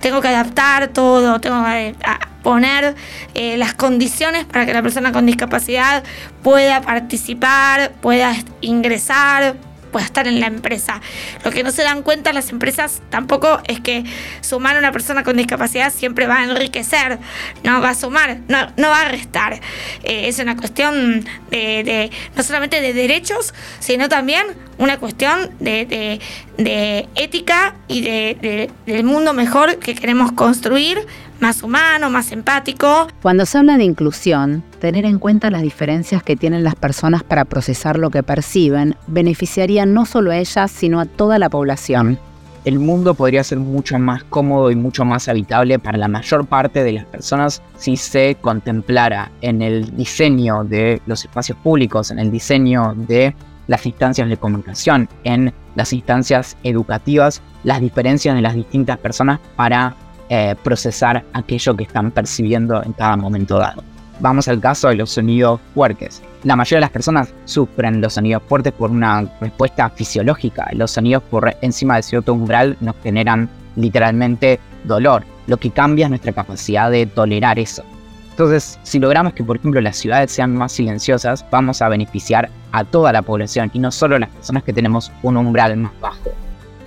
Tengo 0.00 0.20
que 0.20 0.28
adaptar 0.28 0.88
todo, 0.88 1.40
tengo 1.40 1.62
que 1.64 1.94
poner 2.42 2.94
eh, 3.34 3.56
las 3.58 3.74
condiciones 3.74 4.46
para 4.46 4.64
que 4.66 4.72
la 4.72 4.82
persona 4.82 5.12
con 5.12 5.26
discapacidad 5.26 6.02
pueda 6.42 6.80
participar, 6.80 7.92
pueda 8.00 8.34
ingresar, 8.62 9.56
pueda 9.90 10.04
estar 10.04 10.26
en 10.26 10.40
la 10.40 10.46
empresa. 10.46 11.00
Lo 11.44 11.50
que 11.50 11.62
no 11.62 11.70
se 11.70 11.82
dan 11.82 12.02
cuenta 12.02 12.32
las 12.32 12.50
empresas 12.50 13.02
tampoco 13.10 13.60
es 13.66 13.80
que 13.80 14.04
sumar 14.40 14.76
a 14.76 14.78
una 14.78 14.92
persona 14.92 15.22
con 15.24 15.36
discapacidad 15.36 15.92
siempre 15.92 16.26
va 16.26 16.38
a 16.38 16.44
enriquecer, 16.44 17.18
no 17.64 17.80
va 17.80 17.90
a 17.90 17.94
sumar, 17.94 18.38
no, 18.48 18.58
no 18.76 18.88
va 18.90 19.02
a 19.02 19.08
restar. 19.08 19.60
Eh, 20.02 20.28
es 20.28 20.38
una 20.38 20.56
cuestión 20.56 21.24
de, 21.50 22.10
no 22.36 22.42
solamente 22.42 22.80
de 22.80 22.92
derechos, 22.92 23.54
sino 23.78 24.08
también 24.08 24.46
una 24.78 24.98
cuestión 24.98 25.50
de, 25.60 26.20
de 26.56 27.08
ética 27.14 27.74
y 27.88 28.00
del 28.00 29.04
mundo 29.04 29.32
mejor 29.32 29.78
que 29.78 29.94
queremos 29.94 30.32
construir 30.32 31.06
más 31.40 31.62
humano, 31.62 32.10
más 32.10 32.32
empático. 32.32 33.08
Cuando 33.22 33.46
se 33.46 33.58
habla 33.58 33.76
de 33.76 33.84
inclusión, 33.84 34.62
tener 34.78 35.04
en 35.04 35.18
cuenta 35.18 35.50
las 35.50 35.62
diferencias 35.62 36.22
que 36.22 36.36
tienen 36.36 36.64
las 36.64 36.74
personas 36.74 37.22
para 37.22 37.44
procesar 37.44 37.98
lo 37.98 38.10
que 38.10 38.22
perciben 38.22 38.96
beneficiaría 39.06 39.86
no 39.86 40.06
solo 40.06 40.30
a 40.30 40.38
ellas, 40.38 40.70
sino 40.70 41.00
a 41.00 41.06
toda 41.06 41.38
la 41.38 41.50
población. 41.50 42.18
El 42.64 42.78
mundo 42.78 43.14
podría 43.14 43.42
ser 43.42 43.58
mucho 43.58 43.98
más 43.98 44.22
cómodo 44.24 44.70
y 44.70 44.76
mucho 44.76 45.06
más 45.06 45.28
habitable 45.28 45.78
para 45.78 45.96
la 45.96 46.08
mayor 46.08 46.46
parte 46.46 46.84
de 46.84 46.92
las 46.92 47.06
personas 47.06 47.62
si 47.78 47.96
se 47.96 48.36
contemplara 48.38 49.30
en 49.40 49.62
el 49.62 49.96
diseño 49.96 50.64
de 50.64 51.00
los 51.06 51.24
espacios 51.24 51.56
públicos, 51.58 52.10
en 52.10 52.18
el 52.18 52.30
diseño 52.30 52.92
de 52.94 53.34
las 53.66 53.86
instancias 53.86 54.28
de 54.28 54.36
comunicación, 54.36 55.08
en 55.24 55.54
las 55.74 55.94
instancias 55.94 56.56
educativas, 56.62 57.40
las 57.64 57.80
diferencias 57.80 58.34
de 58.34 58.42
las 58.42 58.54
distintas 58.54 58.98
personas 58.98 59.40
para 59.56 59.96
eh, 60.30 60.54
procesar 60.62 61.24
aquello 61.32 61.76
que 61.76 61.84
están 61.84 62.10
percibiendo 62.10 62.82
en 62.82 62.92
cada 62.92 63.16
momento 63.16 63.58
dado. 63.58 63.82
Vamos 64.20 64.48
al 64.48 64.60
caso 64.60 64.88
de 64.88 64.94
los 64.94 65.10
sonidos 65.10 65.60
fuertes. 65.74 66.22
La 66.44 66.54
mayoría 66.54 66.76
de 66.76 66.82
las 66.82 66.90
personas 66.90 67.34
sufren 67.46 68.00
los 68.00 68.14
sonidos 68.14 68.42
fuertes 68.46 68.72
por 68.72 68.90
una 68.90 69.28
respuesta 69.40 69.90
fisiológica. 69.90 70.68
Los 70.72 70.92
sonidos 70.92 71.22
por 71.24 71.54
encima 71.62 71.96
de 71.96 72.02
cierto 72.02 72.32
umbral 72.32 72.76
nos 72.80 72.94
generan 73.02 73.48
literalmente 73.76 74.60
dolor, 74.84 75.24
lo 75.46 75.56
que 75.56 75.70
cambia 75.70 76.06
es 76.06 76.10
nuestra 76.10 76.32
capacidad 76.32 76.90
de 76.90 77.06
tolerar 77.06 77.58
eso. 77.58 77.82
Entonces, 78.30 78.78
si 78.84 78.98
logramos 78.98 79.34
que, 79.34 79.44
por 79.44 79.56
ejemplo, 79.56 79.80
las 79.80 79.96
ciudades 79.96 80.30
sean 80.30 80.54
más 80.54 80.72
silenciosas, 80.72 81.44
vamos 81.50 81.82
a 81.82 81.88
beneficiar 81.88 82.48
a 82.72 82.84
toda 82.84 83.12
la 83.12 83.22
población 83.22 83.70
y 83.74 83.80
no 83.80 83.90
solo 83.90 84.16
a 84.16 84.20
las 84.20 84.30
personas 84.30 84.62
que 84.62 84.72
tenemos 84.72 85.10
un 85.22 85.36
umbral 85.36 85.76
más 85.76 85.92
bajo. 86.00 86.30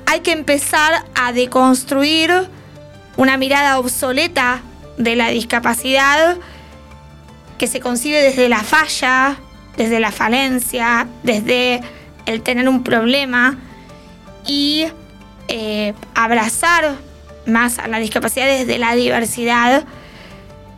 Hay 0.06 0.22
que 0.22 0.32
empezar 0.32 1.04
a 1.14 1.34
deconstruir 1.34 2.32
una 3.18 3.38
mirada 3.38 3.80
obsoleta 3.80 4.62
de 4.98 5.16
la 5.16 5.30
discapacidad 5.30 6.38
que 7.58 7.68
se 7.68 7.80
concibe 7.80 8.22
desde 8.22 8.50
la 8.50 8.64
falla, 8.64 9.38
desde 9.78 10.00
la 10.00 10.12
falencia, 10.12 11.08
desde 11.24 11.82
el 12.26 12.42
tener 12.42 12.68
un 12.68 12.84
problema 12.84 13.58
y 14.46 14.86
eh, 15.48 15.94
abrazar 16.16 16.96
más 17.46 17.80
a 17.80 17.88
la 17.88 18.00
discapacidad 18.00 18.48
desde 18.48 18.78
la 18.78 18.96
diversidad, 18.96 19.86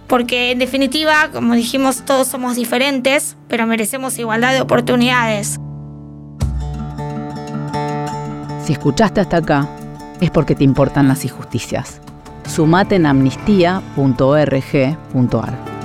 porque 0.08 0.52
en 0.52 0.60
definitiva, 0.60 1.30
como 1.32 1.56
dijimos, 1.56 2.04
todos 2.06 2.28
somos 2.28 2.56
diferentes, 2.56 3.36
pero 3.48 3.66
merecemos 3.66 4.18
igualdad 4.20 4.54
de 4.54 4.62
oportunidades. 4.62 5.60
Si 8.64 8.74
escuchaste 8.74 9.22
hasta 9.22 9.38
acá, 9.38 9.70
es 10.22 10.32
porque 10.32 10.56
te 10.56 10.64
importan 10.64 11.08
las 11.08 11.24
injusticias 11.24 12.02
sumate 12.48 12.96
amnistía.org.ar. 12.96 15.76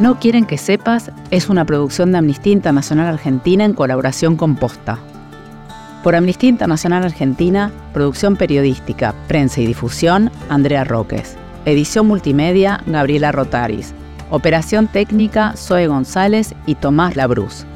No 0.00 0.18
quieren 0.18 0.46
que 0.46 0.58
sepas 0.58 1.12
es 1.30 1.48
una 1.48 1.64
producción 1.64 2.12
de 2.12 2.18
Amnistía 2.18 2.52
Internacional 2.52 3.06
Argentina 3.06 3.64
en 3.64 3.74
colaboración 3.74 4.36
con 4.36 4.56
Posta. 4.56 4.98
Por 6.02 6.16
Amnistía 6.16 6.48
Internacional 6.48 7.04
Argentina, 7.04 7.70
producción 7.92 8.36
periodística, 8.36 9.14
prensa 9.28 9.60
y 9.60 9.66
difusión, 9.66 10.32
Andrea 10.48 10.82
Roques. 10.82 11.36
Edición 11.64 12.08
multimedia, 12.08 12.82
Gabriela 12.86 13.30
Rotaris. 13.30 13.94
Operación 14.30 14.88
técnica, 14.88 15.54
Zoe 15.56 15.86
González 15.86 16.54
y 16.66 16.74
Tomás 16.74 17.14
Labruz. 17.14 17.66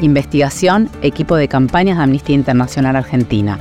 Investigación, 0.00 0.90
equipo 1.00 1.36
de 1.36 1.48
campañas 1.48 1.96
de 1.96 2.04
Amnistía 2.04 2.34
Internacional 2.34 2.96
Argentina. 2.96 3.58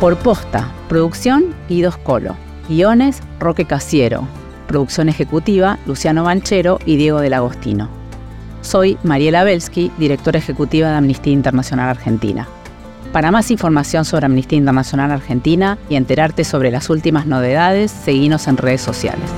Por 0.00 0.16
posta, 0.16 0.70
producción 0.94 1.46
Guido 1.68 1.92
Colo. 2.04 2.36
Guiones 2.68 3.20
Roque 3.40 3.64
Casiero. 3.64 4.28
Producción 4.68 5.08
ejecutiva 5.08 5.76
Luciano 5.86 6.22
Banchero 6.22 6.78
y 6.86 6.94
Diego 6.94 7.20
del 7.20 7.34
Agostino. 7.34 7.88
Soy 8.62 8.96
Mariela 9.02 9.42
Belsky, 9.42 9.90
directora 9.98 10.38
ejecutiva 10.38 10.90
de 10.90 10.94
Amnistía 10.94 11.32
Internacional 11.32 11.88
Argentina. 11.88 12.46
Para 13.12 13.32
más 13.32 13.50
información 13.50 14.04
sobre 14.04 14.26
Amnistía 14.26 14.58
Internacional 14.58 15.10
Argentina 15.10 15.78
y 15.88 15.96
enterarte 15.96 16.44
sobre 16.44 16.70
las 16.70 16.88
últimas 16.88 17.26
novedades, 17.26 17.90
seguinos 17.90 18.46
en 18.46 18.56
redes 18.56 18.80
sociales. 18.80 19.28